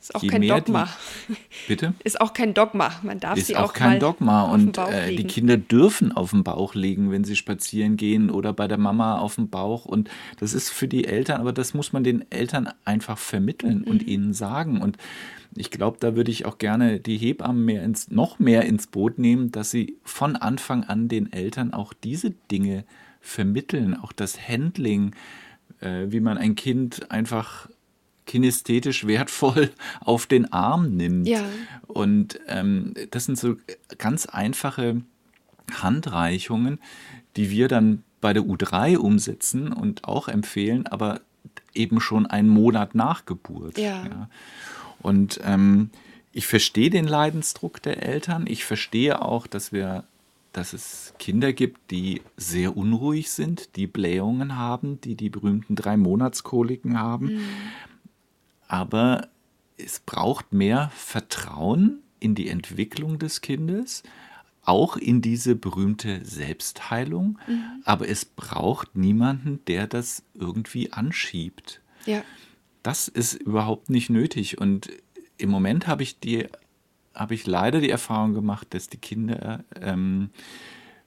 ist 0.00 0.14
auch 0.14 0.26
kein 0.26 0.46
Dogma. 0.46 0.88
Die, 1.28 1.34
bitte? 1.66 1.94
Ist 2.04 2.20
auch 2.20 2.32
kein 2.32 2.54
Dogma. 2.54 2.92
Man 3.02 3.18
darf 3.18 3.36
ist 3.36 3.48
sie 3.48 3.56
auch, 3.56 3.70
auch 3.70 3.72
kein 3.72 3.98
Dogma. 3.98 4.42
Und 4.42 4.78
äh, 4.78 5.14
die 5.14 5.24
Kinder 5.24 5.56
dürfen 5.56 6.12
auf 6.12 6.30
dem 6.30 6.44
Bauch 6.44 6.74
liegen, 6.74 7.10
wenn 7.10 7.24
sie 7.24 7.36
spazieren 7.36 7.96
gehen 7.96 8.30
oder 8.30 8.52
bei 8.52 8.68
der 8.68 8.78
Mama 8.78 9.18
auf 9.18 9.34
dem 9.34 9.50
Bauch. 9.50 9.84
Und 9.84 10.08
das 10.38 10.54
ist 10.54 10.70
für 10.70 10.88
die 10.88 11.04
Eltern, 11.04 11.40
aber 11.40 11.52
das 11.52 11.74
muss 11.74 11.92
man 11.92 12.04
den 12.04 12.30
Eltern 12.30 12.70
einfach 12.84 13.18
vermitteln 13.18 13.80
mhm. 13.80 13.90
und 13.90 14.06
ihnen 14.06 14.32
sagen. 14.32 14.80
Und 14.80 14.96
ich 15.56 15.70
glaube, 15.70 15.98
da 16.00 16.14
würde 16.14 16.30
ich 16.30 16.46
auch 16.46 16.58
gerne 16.58 17.00
die 17.00 17.16
Hebammen 17.16 17.64
mehr 17.64 17.82
ins, 17.82 18.10
noch 18.10 18.38
mehr 18.38 18.64
ins 18.64 18.86
Boot 18.86 19.18
nehmen, 19.18 19.50
dass 19.50 19.70
sie 19.70 19.96
von 20.04 20.36
Anfang 20.36 20.84
an 20.84 21.08
den 21.08 21.32
Eltern 21.32 21.72
auch 21.74 21.92
diese 21.92 22.30
Dinge 22.50 22.84
vermitteln, 23.20 23.94
auch 23.94 24.12
das 24.12 24.48
Handling, 24.48 25.14
äh, 25.80 26.06
wie 26.08 26.20
man 26.20 26.38
ein 26.38 26.54
Kind 26.54 27.10
einfach 27.10 27.68
kinästhetisch 28.28 29.08
wertvoll 29.08 29.72
auf 30.00 30.26
den 30.26 30.52
Arm 30.52 30.96
nimmt. 30.96 31.26
Ja. 31.26 31.42
Und 31.88 32.38
ähm, 32.46 32.94
das 33.10 33.24
sind 33.24 33.36
so 33.36 33.56
ganz 33.96 34.26
einfache 34.26 35.02
Handreichungen, 35.72 36.78
die 37.36 37.50
wir 37.50 37.66
dann 37.66 38.04
bei 38.20 38.32
der 38.32 38.44
U3 38.44 38.98
umsetzen 38.98 39.72
und 39.72 40.04
auch 40.04 40.28
empfehlen, 40.28 40.86
aber 40.86 41.20
eben 41.74 42.00
schon 42.00 42.26
einen 42.26 42.48
Monat 42.48 42.94
nach 42.94 43.24
Geburt. 43.26 43.78
Ja. 43.78 44.04
ja. 44.04 44.28
Und 45.00 45.40
ähm, 45.44 45.90
ich 46.32 46.46
verstehe 46.46 46.90
den 46.90 47.06
Leidensdruck 47.06 47.82
der 47.82 48.02
Eltern. 48.02 48.46
Ich 48.46 48.64
verstehe 48.64 49.22
auch, 49.22 49.46
dass 49.46 49.72
wir 49.72 50.04
dass 50.52 50.72
es 50.72 51.14
Kinder 51.18 51.52
gibt, 51.52 51.90
die 51.90 52.22
sehr 52.36 52.76
unruhig 52.76 53.30
sind, 53.30 53.76
die 53.76 53.86
Blähungen 53.86 54.56
haben, 54.56 55.00
die 55.02 55.14
die 55.14 55.28
berühmten 55.28 55.76
drei 55.76 55.96
Monatskoliken 55.96 56.98
haben. 56.98 57.34
Mhm 57.34 57.48
aber 58.68 59.28
es 59.76 60.00
braucht 60.00 60.52
mehr 60.52 60.90
Vertrauen 60.94 62.00
in 62.20 62.34
die 62.34 62.48
Entwicklung 62.48 63.18
des 63.18 63.40
Kindes, 63.40 64.02
auch 64.62 64.96
in 64.96 65.22
diese 65.22 65.56
berühmte 65.56 66.24
Selbstheilung, 66.24 67.38
mhm. 67.46 67.82
aber 67.84 68.08
es 68.08 68.26
braucht 68.26 68.96
niemanden, 68.96 69.60
der 69.66 69.86
das 69.86 70.22
irgendwie 70.34 70.92
anschiebt. 70.92 71.80
Ja. 72.04 72.22
Das 72.82 73.08
ist 73.08 73.34
überhaupt 73.34 73.88
nicht 73.88 74.10
nötig. 74.10 74.58
Und 74.58 74.90
im 75.38 75.48
Moment 75.48 75.86
habe 75.86 76.02
ich 76.02 76.20
die, 76.20 76.46
habe 77.14 77.34
ich 77.34 77.46
leider 77.46 77.80
die 77.80 77.90
Erfahrung 77.90 78.34
gemacht, 78.34 78.68
dass 78.70 78.88
die 78.88 78.98
Kinder 78.98 79.64
ähm, 79.80 80.30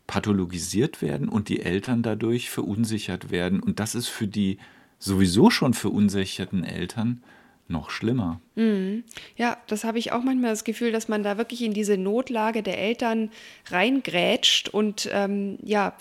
pathologisiert 0.07 1.01
werden 1.01 1.29
und 1.29 1.47
die 1.47 1.61
Eltern 1.61 2.01
dadurch 2.01 2.49
verunsichert 2.49 3.29
werden. 3.29 3.59
Und 3.59 3.79
das 3.79 3.95
ist 3.95 4.07
für 4.07 4.27
die 4.27 4.57
sowieso 4.97 5.49
schon 5.49 5.73
verunsicherten 5.73 6.63
Eltern 6.63 7.23
noch 7.71 7.89
schlimmer. 7.89 8.39
Mhm. 8.55 9.03
Ja, 9.35 9.57
das 9.67 9.83
habe 9.83 9.99
ich 9.99 10.11
auch 10.11 10.23
manchmal 10.23 10.51
das 10.51 10.63
Gefühl, 10.63 10.91
dass 10.91 11.07
man 11.07 11.23
da 11.23 11.37
wirklich 11.37 11.61
in 11.61 11.73
diese 11.73 11.97
Notlage 11.97 12.63
der 12.63 12.77
Eltern 12.77 13.31
reingrätscht 13.69 14.69
und 14.69 15.09
ähm, 15.11 15.57
ja, 15.63 15.93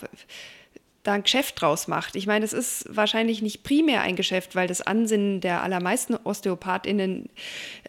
da 1.03 1.13
ein 1.13 1.23
Geschäft 1.23 1.59
draus 1.59 1.87
macht. 1.87 2.15
Ich 2.15 2.27
meine, 2.27 2.45
es 2.45 2.53
ist 2.53 2.85
wahrscheinlich 2.89 3.41
nicht 3.41 3.63
primär 3.63 4.01
ein 4.01 4.15
Geschäft, 4.15 4.55
weil 4.55 4.67
das 4.67 4.81
Ansinnen 4.81 5.41
der 5.41 5.63
allermeisten 5.63 6.15
OsteopathInnen 6.15 7.29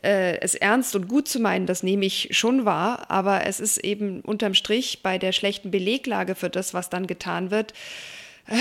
äh, 0.02 0.38
es 0.40 0.54
ernst 0.54 0.96
und 0.96 1.08
gut 1.08 1.28
zu 1.28 1.38
meinen, 1.38 1.66
das 1.66 1.82
nehme 1.82 2.06
ich 2.06 2.28
schon 2.32 2.64
wahr, 2.64 3.10
aber 3.10 3.46
es 3.46 3.60
ist 3.60 3.78
eben 3.78 4.20
unterm 4.22 4.54
Strich 4.54 5.02
bei 5.02 5.18
der 5.18 5.32
schlechten 5.32 5.70
Beleglage 5.70 6.34
für 6.34 6.48
das, 6.48 6.72
was 6.72 6.88
dann 6.88 7.06
getan 7.06 7.50
wird, 7.50 7.74
äh, 8.46 8.54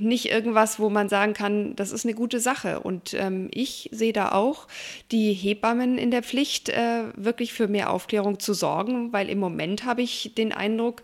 nicht 0.00 0.30
irgendwas, 0.30 0.78
wo 0.78 0.90
man 0.90 1.08
sagen 1.08 1.34
kann, 1.34 1.76
das 1.76 1.92
ist 1.92 2.04
eine 2.04 2.14
gute 2.14 2.40
Sache. 2.40 2.80
Und 2.80 3.14
ähm, 3.14 3.48
ich 3.52 3.88
sehe 3.92 4.12
da 4.12 4.32
auch 4.32 4.66
die 5.10 5.32
Hebammen 5.32 5.98
in 5.98 6.10
der 6.10 6.22
Pflicht, 6.22 6.68
äh, 6.68 7.04
wirklich 7.16 7.52
für 7.52 7.68
mehr 7.68 7.90
Aufklärung 7.90 8.38
zu 8.40 8.54
sorgen, 8.54 9.12
weil 9.12 9.28
im 9.28 9.38
Moment 9.38 9.84
habe 9.84 10.02
ich 10.02 10.32
den 10.36 10.52
Eindruck, 10.52 11.02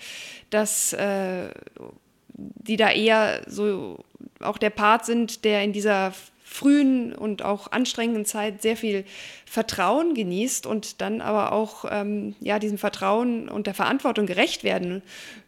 dass 0.51 0.93
äh, 0.93 1.51
die 2.37 2.77
da 2.77 2.91
eher 2.91 3.43
so 3.47 4.05
auch 4.41 4.59
der 4.59 4.71
Part 4.71 5.07
sind, 5.07 5.45
der 5.45 5.63
in 5.63 5.73
dieser 5.73 6.13
frühen 6.49 7.13
und 7.13 7.43
auch 7.43 7.73
anstrengenden 7.73 8.25
Zeit 8.25 8.63
sehr 8.63 8.77
viel 8.77 9.05
Vertrauen 9.47 10.15
genießt 10.15 10.65
und 10.65 11.01
dann 11.01 11.21
aber 11.21 11.51
auch 11.51 11.85
ähm, 11.91 12.37
ja, 12.41 12.61
diesem 12.61 12.79
Vertrauen 12.79 13.49
und 13.49 13.67
der 13.67 13.75
Verantwortung 13.75 14.27
gerecht 14.27 14.63
werden 14.63 15.03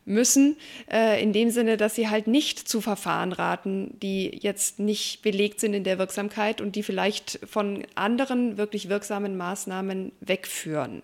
müssen, 0.05 0.57
äh, 0.91 1.23
in 1.23 1.33
dem 1.33 1.51
Sinne, 1.51 1.77
dass 1.77 1.95
sie 1.95 2.09
halt 2.09 2.27
nicht 2.27 2.69
zu 2.69 2.81
Verfahren 2.81 3.33
raten, 3.33 3.97
die 4.03 4.39
jetzt 4.43 4.81
nicht 4.81 5.23
belegt 5.23 5.61
sind 5.61 5.73
in 5.73 5.85
der 5.85 6.01
Wirksamkeit 6.01 6.61
und 6.61 6.75
die 6.75 6.83
vielleicht 6.83 7.39
von 7.49 7.87
anderen 7.95 8.59
wirklich 8.59 8.89
wirksamen 8.89 9.37
Maßnahmen 9.37 10.11
wegführen. 10.21 11.03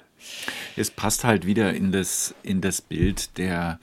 Es 0.76 0.90
passt 0.90 1.22
halt 1.22 1.46
wieder 1.46 1.72
in 1.72 1.92
das, 1.92 2.34
in 2.42 2.60
das 2.60 2.80
Bild 2.80 3.38
der 3.38 3.78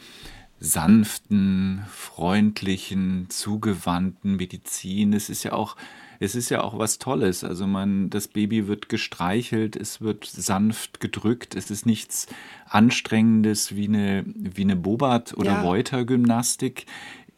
sanften, 0.61 1.83
freundlichen, 1.91 3.25
zugewandten 3.29 4.37
Medizin. 4.37 5.11
Es 5.11 5.29
ist 5.29 5.43
ja 5.43 5.53
auch 5.53 5.75
es 6.23 6.35
ist 6.35 6.51
ja 6.51 6.61
auch 6.61 6.77
was 6.77 6.99
Tolles. 6.99 7.43
Also 7.43 7.65
man, 7.65 8.11
das 8.11 8.27
Baby 8.27 8.67
wird 8.67 8.89
gestreichelt, 8.89 9.75
es 9.75 10.01
wird 10.01 10.23
sanft 10.25 10.99
gedrückt, 10.99 11.55
es 11.55 11.71
ist 11.71 11.87
nichts 11.87 12.27
Anstrengendes 12.69 13.75
wie 13.75 13.87
eine, 13.87 14.23
wie 14.27 14.61
eine 14.61 14.75
Bobat- 14.75 15.35
oder 15.35 15.53
ja. 15.53 15.61
Reuter-Gymnastik. 15.61 16.85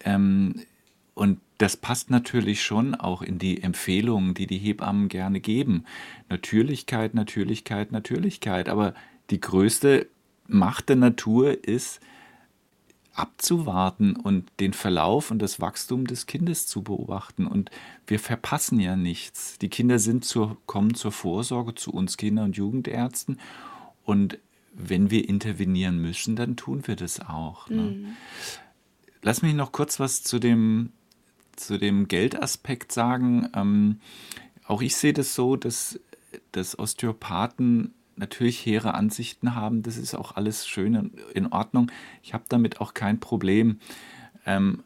Ähm, 0.04 0.56
und 1.14 1.40
das 1.60 1.78
passt 1.78 2.12
natürlich 2.12 2.62
schon 2.62 2.94
auch 2.94 3.22
in 3.22 3.40
die 3.40 3.64
Empfehlungen, 3.64 4.34
die 4.34 4.48
die 4.48 4.58
Hebammen 4.58 5.08
gerne 5.08 5.40
geben. 5.40 5.86
Natürlichkeit, 6.28 7.14
Natürlichkeit, 7.14 7.94
Natürlichkeit. 7.94 8.68
Aber 8.68 8.94
die 9.30 9.40
größte 9.40 10.08
Macht 10.50 10.90
der 10.90 10.98
Natur 10.98 11.64
ist, 11.66 12.02
abzuwarten 13.14 14.16
und 14.16 14.50
den 14.60 14.74
Verlauf 14.74 15.30
und 15.30 15.40
das 15.40 15.62
Wachstum 15.62 16.08
des 16.08 16.26
Kindes 16.26 16.66
zu 16.66 16.82
beobachten. 16.82 17.46
Und 17.46 17.70
wir 18.08 18.20
verpassen 18.20 18.80
ja 18.80 18.96
nichts. 18.96 19.58
Die 19.60 19.70
Kinder 19.70 20.00
sind 20.00 20.26
zur, 20.26 20.58
kommen 20.66 20.96
zur 20.96 21.12
Vorsorge 21.12 21.76
zu 21.76 21.92
uns 21.92 22.18
Kinder- 22.18 22.44
und 22.44 22.58
Jugendärzten. 22.58 23.40
Und 24.04 24.40
wenn 24.74 25.12
wir 25.12 25.30
intervenieren 25.30 26.00
müssen, 26.02 26.36
dann 26.36 26.56
tun 26.56 26.88
wir 26.88 26.96
das 26.96 27.20
auch. 27.20 27.70
Ne? 27.70 27.82
Mhm. 27.82 28.08
Lass 29.22 29.44
mich 29.44 29.54
noch 29.54 29.72
kurz 29.72 30.00
was 30.00 30.24
zu 30.24 30.40
dem, 30.40 30.92
zu 31.56 31.78
dem 31.78 32.08
Geldaspekt 32.08 32.92
sagen. 32.92 33.48
Ähm, 33.54 34.00
auch 34.66 34.82
ich 34.82 34.96
sehe 34.96 35.14
das 35.14 35.36
so, 35.36 35.56
dass, 35.56 36.00
dass 36.52 36.78
Osteopathen 36.80 37.94
natürlich 38.16 38.66
hehre 38.66 38.94
Ansichten 38.94 39.56
haben, 39.56 39.82
das 39.84 39.98
ist 39.98 40.16
auch 40.16 40.36
alles 40.36 40.68
schön 40.68 40.96
und 40.96 41.20
in 41.34 41.48
Ordnung. 41.48 41.92
Ich 42.22 42.34
habe 42.34 42.44
damit 42.50 42.82
auch 42.82 42.94
kein 42.94 43.20
Problem. 43.20 43.80
Ähm, 44.46 44.84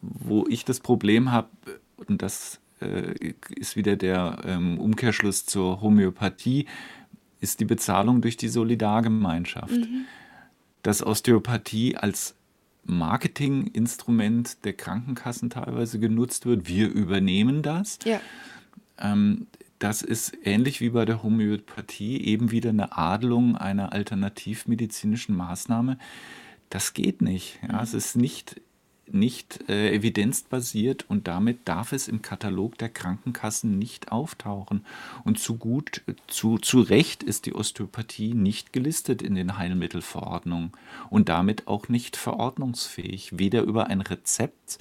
wo 0.00 0.46
ich 0.48 0.64
das 0.64 0.80
Problem 0.80 1.32
habe, 1.32 1.48
und 1.96 2.22
das 2.22 2.60
äh, 2.80 3.34
ist 3.54 3.76
wieder 3.76 3.96
der 3.96 4.38
ähm, 4.44 4.78
Umkehrschluss 4.78 5.46
zur 5.46 5.80
Homöopathie, 5.80 6.66
ist 7.40 7.60
die 7.60 7.64
Bezahlung 7.64 8.20
durch 8.20 8.36
die 8.36 8.48
Solidargemeinschaft. 8.48 9.70
Mhm. 9.70 10.04
Dass 10.82 11.04
Osteopathie 11.04 11.96
als 11.96 12.34
Marketinginstrument 12.84 14.64
der 14.64 14.72
Krankenkassen 14.72 15.50
teilweise 15.50 15.98
genutzt 15.98 16.46
wird. 16.46 16.68
Wir 16.68 16.88
übernehmen 16.88 17.62
das. 17.62 17.98
Ja. 18.04 18.20
Ähm, 18.98 19.46
das 19.78 20.02
ist 20.02 20.36
ähnlich 20.42 20.80
wie 20.80 20.90
bei 20.90 21.04
der 21.04 21.22
Homöopathie 21.22 22.24
eben 22.24 22.50
wieder 22.50 22.70
eine 22.70 22.96
Adelung 22.96 23.56
einer 23.56 23.92
alternativmedizinischen 23.92 25.36
Maßnahme. 25.36 25.98
Das 26.70 26.94
geht 26.94 27.22
nicht. 27.22 27.60
Ja, 27.66 27.82
es 27.82 27.94
ist 27.94 28.16
nicht, 28.16 28.60
nicht 29.06 29.68
äh, 29.68 29.94
evidenzbasiert 29.94 31.06
und 31.08 31.28
damit 31.28 31.60
darf 31.66 31.92
es 31.92 32.08
im 32.08 32.22
Katalog 32.22 32.76
der 32.78 32.88
Krankenkassen 32.88 33.78
nicht 33.78 34.10
auftauchen. 34.10 34.84
Und 35.24 35.38
zu 35.38 35.56
gut, 35.56 36.02
zu, 36.26 36.58
zu 36.58 36.80
Recht 36.80 37.22
ist 37.22 37.46
die 37.46 37.54
Osteopathie 37.54 38.34
nicht 38.34 38.72
gelistet 38.72 39.22
in 39.22 39.34
den 39.34 39.58
Heilmittelverordnungen 39.58 40.72
und 41.08 41.28
damit 41.28 41.68
auch 41.68 41.88
nicht 41.88 42.16
verordnungsfähig, 42.16 43.38
weder 43.38 43.62
über 43.62 43.86
ein 43.86 44.00
Rezept 44.00 44.78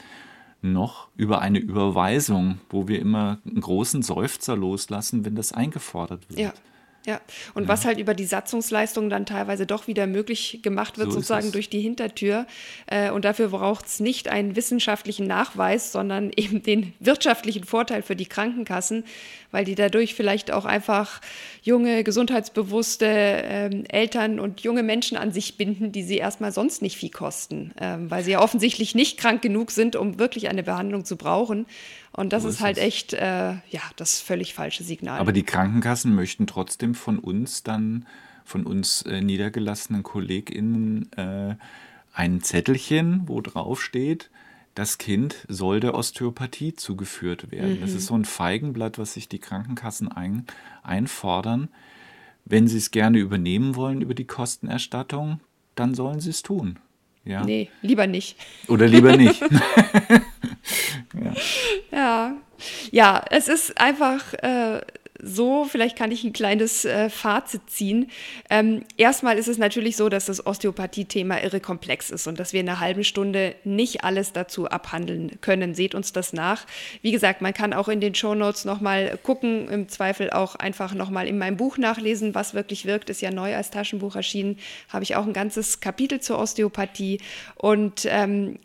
noch 0.62 1.08
über 1.16 1.42
eine 1.42 1.60
Überweisung, 1.60 2.60
wo 2.70 2.88
wir 2.88 3.00
immer 3.00 3.40
einen 3.46 3.62
großen 3.62 4.02
Seufzer 4.02 4.56
loslassen, 4.56 5.26
wenn 5.26 5.36
das 5.36 5.52
eingefordert 5.52 6.30
wird. 6.30 6.40
Ja. 6.40 6.54
Ja, 7.08 7.22
und 7.54 7.64
ja. 7.64 7.70
was 7.70 7.86
halt 7.86 8.00
über 8.00 8.14
die 8.14 8.26
Satzungsleistung 8.26 9.10
dann 9.10 9.26
teilweise 9.26 9.66
doch 9.66 9.88
wieder 9.88 10.08
möglich 10.08 10.60
gemacht 10.62 10.98
wird, 10.98 11.08
so 11.08 11.14
sozusagen 11.14 11.54
durch 11.54 11.70
die 11.70 11.80
Hintertür. 11.80 12.46
Äh, 12.86 13.12
und 13.12 13.24
dafür 13.24 13.48
braucht 13.48 13.86
es 13.86 14.02
nicht 14.02 14.28
einen 14.28 14.58
wissenschaftlichen 14.58 15.26
Nachweis, 15.26 15.94
sondern 15.94 16.32
eben 16.36 16.64
den 16.64 16.94
wirtschaftlichen 17.00 17.64
Vorteil 17.64 18.02
für 18.02 18.18
die 18.18 18.26
Krankenkassen, 18.26 19.06
weil 19.52 19.64
die 19.64 19.76
dadurch 19.76 20.16
vielleicht 20.16 20.52
auch 20.52 20.66
einfach 20.66 21.22
junge, 21.62 22.04
gesundheitsbewusste 22.04 23.06
ähm, 23.08 23.86
Eltern 23.88 24.42
und 24.42 24.60
junge 24.60 24.84
Menschen 24.84 25.16
an 25.16 25.32
sich 25.32 25.56
binden, 25.56 25.94
die 25.94 26.04
sie 26.04 26.18
erstmal 26.18 26.52
sonst 26.52 26.82
nicht 26.82 26.98
viel 26.98 27.12
kosten, 27.12 27.72
ähm, 27.80 28.12
weil 28.12 28.26
sie 28.26 28.32
ja 28.32 28.42
offensichtlich 28.42 28.96
nicht 28.96 29.18
krank 29.18 29.42
genug 29.42 29.72
sind, 29.72 29.96
um 29.96 30.20
wirklich 30.20 30.50
eine 30.50 30.64
Behandlung 30.64 31.06
zu 31.06 31.16
brauchen. 31.16 31.68
Und 32.18 32.34
das 32.34 32.44
so 32.44 32.50
ist, 32.50 32.56
ist 32.56 32.62
halt 32.62 32.80
echt, 32.80 33.14
äh, 33.14 33.52
ja, 33.70 33.82
das 33.96 34.20
völlig 34.20 34.56
falsche 34.56 34.84
Signal. 34.84 35.20
Aber 35.20 35.32
die 35.32 35.44
Krankenkassen 35.44 36.16
möchten 36.16 36.48
trotzdem 36.48 36.96
von 36.96 37.20
uns 37.20 37.62
dann, 37.62 38.08
von 38.44 38.66
uns 38.66 39.04
äh, 39.04 39.22
niedergelassenen 39.22 40.02
KollegInnen, 40.02 41.12
äh, 41.14 41.56
ein 42.14 42.42
Zettelchen, 42.42 43.22
wo 43.28 43.40
drauf 43.42 43.84
steht, 43.84 44.32
das 44.74 44.98
Kind 44.98 45.46
soll 45.48 45.80
der 45.80 45.94
Osteopathie 45.94 46.74
zugeführt 46.74 47.52
werden. 47.52 47.78
Mhm. 47.78 47.82
Das 47.82 47.94
ist 47.94 48.08
so 48.08 48.16
ein 48.16 48.26
Feigenblatt, 48.26 48.98
was 48.98 49.14
sich 49.14 49.30
die 49.30 49.40
Krankenkassen 49.40 50.12
ein, 50.12 50.48
einfordern. 50.82 51.70
Wenn 52.46 52.68
sie 52.68 52.78
es 52.78 52.90
gerne 52.90 53.20
übernehmen 53.20 53.76
wollen 53.76 54.02
über 54.02 54.16
die 54.16 54.26
Kostenerstattung, 54.26 55.40
dann 55.76 55.94
sollen 55.94 56.20
sie 56.20 56.32
es 56.32 56.42
tun. 56.42 56.80
Ja. 57.28 57.44
Nee, 57.44 57.70
lieber 57.82 58.08
nicht. 58.08 58.38
Oder 58.68 58.88
lieber 58.88 59.16
nicht. 59.18 59.42
ja. 61.14 61.34
ja. 61.92 62.34
ja. 62.92 63.26
es 63.30 63.48
ist 63.48 63.80
einfach 63.80 64.34
äh, 64.36 64.82
so, 65.22 65.66
vielleicht 65.66 65.98
kann 65.98 66.12
ich 66.12 66.24
ein 66.24 66.34
kleines 66.34 66.86
äh, 66.86 67.10
Fazit 67.10 67.70
ziehen. 67.70 68.10
Ähm, 68.50 68.84
erstmal 68.98 69.38
ist 69.38 69.48
es 69.48 69.58
natürlich 69.58 69.98
so, 69.98 70.10
dass 70.10 70.26
das 70.26 70.46
Osteopathie-Thema 70.46 71.44
irre 71.44 71.60
komplex 71.60 72.12
ist 72.12 72.28
und 72.28 72.40
dass 72.40 72.54
wir 72.54 72.60
in 72.60 72.70
einer 72.70 72.80
halben 72.80 73.04
Stunde 73.04 73.56
nicht 73.64 74.04
alles 74.04 74.34
dazu 74.34 74.68
abhandeln 74.68 75.40
können. 75.42 75.74
Seht 75.74 75.96
uns 75.96 76.14
das 76.14 76.34
nach. 76.34 76.66
Wie 77.02 77.12
gesagt, 77.12 77.42
man 77.42 77.54
kann 77.54 77.74
auch 77.74 77.88
in 77.88 78.02
den 78.02 78.16
Shownotes 78.16 78.66
nochmal 78.66 79.18
gucken, 79.24 79.70
im 79.70 79.90
Zweifel 79.90 80.30
auch 80.30 80.56
einfach 80.56 80.94
nochmal 80.94 81.28
in 81.28 81.38
meinem 81.38 81.58
Buch 81.58 81.78
nachlesen, 81.78 82.36
was 82.36 82.54
wirklich 82.54 82.86
wirkt, 82.86 83.10
ist 83.10 83.22
ja 83.22 83.32
neu 83.32 83.56
als 83.56 83.72
Taschenbuch 83.72 84.16
erschienen, 84.16 84.58
habe 84.90 85.04
ich 85.04 85.16
auch 85.16 85.26
ein 85.26 85.34
ganzes 85.34 85.80
Kapitel 85.80 86.20
zur 86.20 86.40
Osteopathie 86.40 87.20
und 87.56 88.08
ähm, 88.10 88.60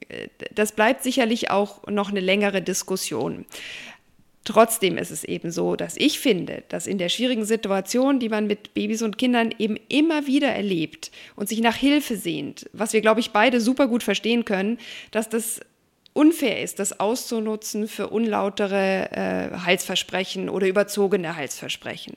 das 0.55 0.73
bleibt 0.73 1.03
sicherlich 1.03 1.51
auch 1.51 1.87
noch 1.87 2.11
eine 2.11 2.21
längere 2.21 2.63
Diskussion. 2.63 3.47
Trotzdem 4.45 4.99
ist 4.99 5.13
es 5.13 5.23
eben 5.23 5.53
so, 5.53 5.77
dass 5.77 5.97
ich 5.97 6.19
finde, 6.19 6.65
dass 6.69 6.89
in 6.89 6.99
der 6.99 7.09
schwierigen 7.09 7.45
Situation, 7.45 8.19
die 8.19 8.29
man 8.29 8.49
mit 8.49 8.75
Babys 8.75 9.03
und 9.03 9.17
Kindern 9.17 9.55
eben 9.59 9.77
immer 9.89 10.27
wieder 10.27 10.49
erlebt 10.49 11.13
und 11.37 11.49
sich 11.49 11.61
nach 11.61 11.77
Hilfe 11.77 12.17
sehnt, 12.17 12.69
was 12.73 12.93
wir, 12.93 13.03
glaube 13.03 13.21
ich, 13.21 13.31
beide 13.31 13.61
super 13.61 13.87
gut 13.87 14.03
verstehen 14.03 14.45
können, 14.45 14.79
dass 15.13 15.29
das 15.29 15.61
unfair 16.13 16.61
ist, 16.61 16.81
das 16.81 16.99
auszunutzen 16.99 17.87
für 17.87 18.09
unlautere 18.09 19.11
äh, 19.13 19.59
Heilsversprechen 19.65 20.49
oder 20.49 20.67
überzogene 20.67 21.37
Heilsversprechen. 21.37 22.17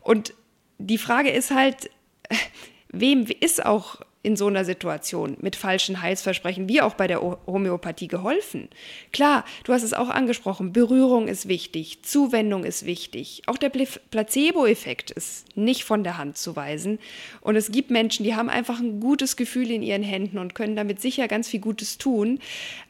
Und 0.00 0.34
die 0.78 0.98
Frage 0.98 1.30
ist 1.30 1.52
halt, 1.52 1.90
wem 2.88 3.26
ist 3.38 3.64
auch 3.64 4.00
in 4.22 4.36
so 4.36 4.48
einer 4.48 4.64
Situation 4.64 5.36
mit 5.40 5.56
falschen 5.56 6.02
Heilsversprechen, 6.02 6.68
wie 6.68 6.82
auch 6.82 6.94
bei 6.94 7.06
der 7.06 7.22
Homöopathie, 7.22 8.08
geholfen? 8.08 8.68
Klar, 9.12 9.44
du 9.64 9.72
hast 9.72 9.82
es 9.82 9.94
auch 9.94 10.10
angesprochen, 10.10 10.72
Berührung 10.72 11.26
ist 11.26 11.48
wichtig, 11.48 12.02
Zuwendung 12.02 12.64
ist 12.64 12.84
wichtig, 12.84 13.42
auch 13.46 13.56
der 13.56 13.70
Placebo-Effekt 13.70 15.10
ist 15.10 15.56
nicht 15.56 15.84
von 15.84 16.04
der 16.04 16.18
Hand 16.18 16.36
zu 16.36 16.54
weisen. 16.54 16.98
Und 17.40 17.56
es 17.56 17.72
gibt 17.72 17.90
Menschen, 17.90 18.24
die 18.24 18.34
haben 18.34 18.50
einfach 18.50 18.78
ein 18.78 19.00
gutes 19.00 19.36
Gefühl 19.36 19.70
in 19.70 19.82
ihren 19.82 20.02
Händen 20.02 20.38
und 20.38 20.54
können 20.54 20.76
damit 20.76 21.00
sicher 21.00 21.26
ganz 21.26 21.48
viel 21.48 21.60
Gutes 21.60 21.96
tun. 21.96 22.40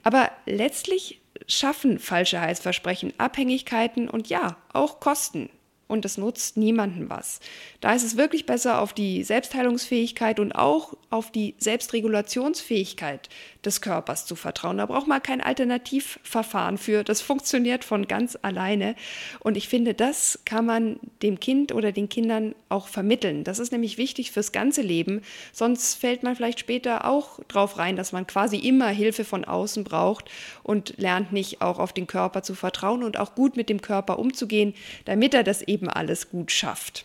Aber 0.02 0.30
letztlich 0.46 1.20
schaffen 1.46 1.98
falsche 1.98 2.40
Heilsversprechen 2.40 3.12
Abhängigkeiten 3.18 4.08
und 4.08 4.28
ja, 4.28 4.56
auch 4.72 5.00
Kosten 5.00 5.48
und 5.90 6.04
es 6.04 6.16
nutzt 6.16 6.56
niemandem 6.56 7.10
was. 7.10 7.40
Da 7.80 7.92
ist 7.92 8.04
es 8.04 8.16
wirklich 8.16 8.46
besser, 8.46 8.80
auf 8.80 8.92
die 8.92 9.24
Selbstheilungsfähigkeit 9.24 10.38
und 10.38 10.52
auch 10.52 10.94
auf 11.10 11.30
die 11.30 11.54
Selbstregulationsfähigkeit 11.58 13.28
des 13.64 13.80
Körpers 13.80 14.26
zu 14.26 14.36
vertrauen. 14.36 14.78
Da 14.78 14.86
braucht 14.86 15.06
man 15.06 15.22
kein 15.22 15.40
Alternativverfahren 15.40 16.78
für. 16.78 17.04
Das 17.04 17.20
funktioniert 17.20 17.84
von 17.84 18.06
ganz 18.08 18.38
alleine. 18.40 18.94
Und 19.40 19.56
ich 19.56 19.68
finde, 19.68 19.94
das 19.94 20.40
kann 20.44 20.66
man 20.66 20.98
dem 21.22 21.40
Kind 21.40 21.72
oder 21.72 21.92
den 21.92 22.08
Kindern 22.08 22.54
auch 22.68 22.88
vermitteln. 22.88 23.44
Das 23.44 23.58
ist 23.58 23.72
nämlich 23.72 23.98
wichtig 23.98 24.30
fürs 24.30 24.52
ganze 24.52 24.82
Leben. 24.82 25.22
Sonst 25.52 25.96
fällt 25.96 26.22
man 26.22 26.36
vielleicht 26.36 26.60
später 26.60 27.04
auch 27.04 27.40
drauf 27.48 27.78
rein, 27.78 27.96
dass 27.96 28.12
man 28.12 28.26
quasi 28.26 28.56
immer 28.56 28.88
Hilfe 28.88 29.24
von 29.24 29.44
außen 29.44 29.84
braucht 29.84 30.30
und 30.62 30.94
lernt 30.96 31.32
nicht 31.32 31.60
auch 31.60 31.78
auf 31.78 31.92
den 31.92 32.06
Körper 32.06 32.42
zu 32.42 32.54
vertrauen 32.54 33.02
und 33.02 33.18
auch 33.18 33.34
gut 33.34 33.56
mit 33.56 33.68
dem 33.68 33.82
Körper 33.82 34.18
umzugehen, 34.18 34.74
damit 35.04 35.34
er 35.34 35.44
das 35.44 35.62
eben 35.62 35.88
alles 35.88 36.30
gut 36.30 36.50
schafft. 36.50 37.04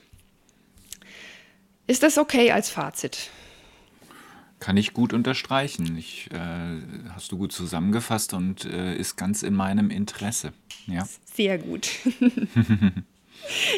Ist 1.88 2.02
das 2.02 2.18
okay 2.18 2.52
als 2.52 2.70
Fazit? 2.70 3.30
Kann 4.66 4.78
ich 4.78 4.94
gut 4.94 5.14
unterstreichen. 5.14 5.96
Ich, 5.96 6.28
äh, 6.32 7.12
hast 7.14 7.32
du 7.32 7.38
gut 7.38 7.52
zusammengefasst 7.52 8.34
und 8.34 8.66
äh, 8.66 8.96
ist 8.96 9.16
ganz 9.16 9.44
in 9.44 9.54
meinem 9.54 9.92
Interesse. 9.92 10.54
Ja. 10.88 11.08
Sehr 11.24 11.60
gut. 11.60 11.88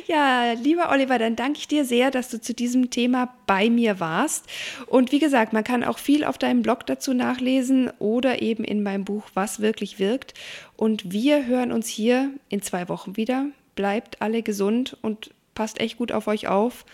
Ja, 0.05 0.53
lieber 0.53 0.91
Oliver, 0.91 1.19
dann 1.19 1.35
danke 1.35 1.59
ich 1.59 1.67
dir 1.67 1.83
sehr, 1.83 2.09
dass 2.09 2.29
du 2.29 2.39
zu 2.39 2.53
diesem 2.53 2.89
Thema 2.89 3.33
bei 3.47 3.69
mir 3.69 3.99
warst. 3.99 4.45
Und 4.85 5.11
wie 5.11 5.19
gesagt, 5.19 5.51
man 5.51 5.65
kann 5.65 5.83
auch 5.83 5.97
viel 5.97 6.23
auf 6.23 6.37
deinem 6.37 6.61
Blog 6.61 6.85
dazu 6.85 7.13
nachlesen 7.13 7.91
oder 7.99 8.41
eben 8.41 8.63
in 8.63 8.81
meinem 8.81 9.03
Buch 9.03 9.25
Was 9.33 9.59
wirklich 9.59 9.99
wirkt. 9.99 10.35
Und 10.77 11.11
wir 11.11 11.47
hören 11.47 11.73
uns 11.73 11.89
hier 11.89 12.29
in 12.47 12.61
zwei 12.61 12.87
Wochen 12.87 13.17
wieder. 13.17 13.47
Bleibt 13.75 14.21
alle 14.21 14.41
gesund 14.41 14.95
und 15.01 15.31
passt 15.53 15.81
echt 15.81 15.97
gut 15.97 16.13
auf 16.13 16.27
euch 16.27 16.47
auf, 16.47 16.85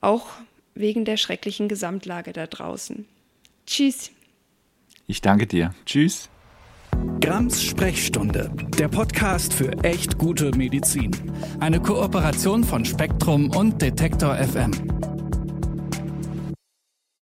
auch 0.00 0.28
wegen 0.74 1.04
der 1.04 1.18
schrecklichen 1.18 1.68
Gesamtlage 1.68 2.32
da 2.32 2.46
draußen. 2.46 3.04
Tschüss. 3.66 4.10
Ich 5.06 5.20
danke 5.20 5.46
dir. 5.46 5.74
Tschüss. 5.86 6.28
Grams 7.20 7.62
Sprechstunde, 7.62 8.50
der 8.78 8.88
Podcast 8.88 9.52
für 9.52 9.72
echt 9.82 10.18
gute 10.18 10.50
Medizin. 10.56 11.10
Eine 11.60 11.80
Kooperation 11.80 12.64
von 12.64 12.84
Spektrum 12.84 13.50
und 13.50 13.82
Detektor 13.82 14.36
FM. 14.36 15.13